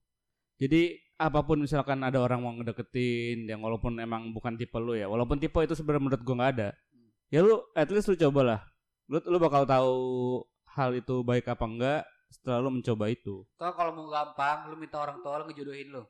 [0.61, 5.09] Jadi apa pun misalkan ada orang mau ngedeketin yang walaupun emang bukan tipe lu ya
[5.09, 6.69] walaupun tipe itu sebenarnya menurut gua nggak ada
[7.33, 8.61] ya lu at least lu cobalah.
[9.09, 9.97] Lu lu bakal tahu
[10.77, 13.41] hal itu baik apa enggak setelah lu mencoba itu.
[13.57, 16.05] Toh kalau mau gampang lu minta orang tua lu ngejodohin lu.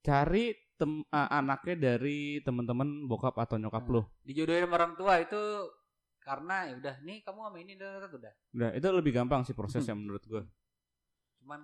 [0.00, 0.44] Cari
[0.74, 3.92] tem a- anaknya dari teman-teman bokap atau nyokap Hmm.
[3.92, 5.42] lu Dijodohin sama orang tua itu
[6.18, 8.32] karena ya udah nih kamu sama ini udah udah, udah.
[8.54, 10.42] udah itu lebih gampang sih prosesnya menurut gue
[11.38, 11.60] Cuman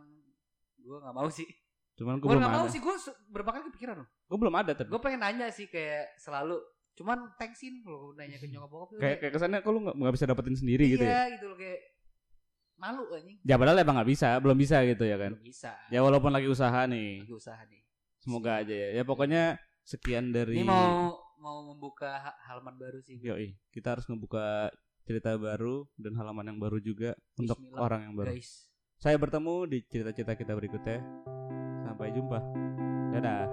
[0.79, 1.49] gue nggak mau sih.
[1.95, 2.95] cuman gue Gue belum mau ada sih gue
[3.27, 4.09] berapa kali kepikiran loh.
[4.23, 6.61] gue belum ada tapi Gue pengen nanya sih kayak selalu.
[6.93, 10.55] Cuman thanksin kalau nanya ke nyokap bokap kayak kayak kesannya kok lu nggak bisa dapetin
[10.55, 11.81] sendiri gitu ya iya gitu loh kayak
[12.75, 13.37] malu anjing.
[13.43, 15.73] ya padahal emang nggak bisa belum bisa gitu ya kan Belum bisa.
[15.89, 17.81] ya walaupun lagi usaha nih Lagi usaha nih.
[18.27, 19.55] Semoga aja ya ya pokoknya
[19.87, 23.23] sekian dari Ini mau mau membuka ha- halaman baru sih.
[23.23, 24.75] Yoi, kita harus ngebuka
[25.07, 28.35] cerita baru dan halaman yang baru juga untuk Bismillah, orang yang baru.
[28.35, 28.67] Guys.
[28.99, 30.99] Saya bertemu di cerita-cerita kita berikutnya.
[31.87, 32.43] Sampai jumpa.
[33.15, 33.47] Dadah.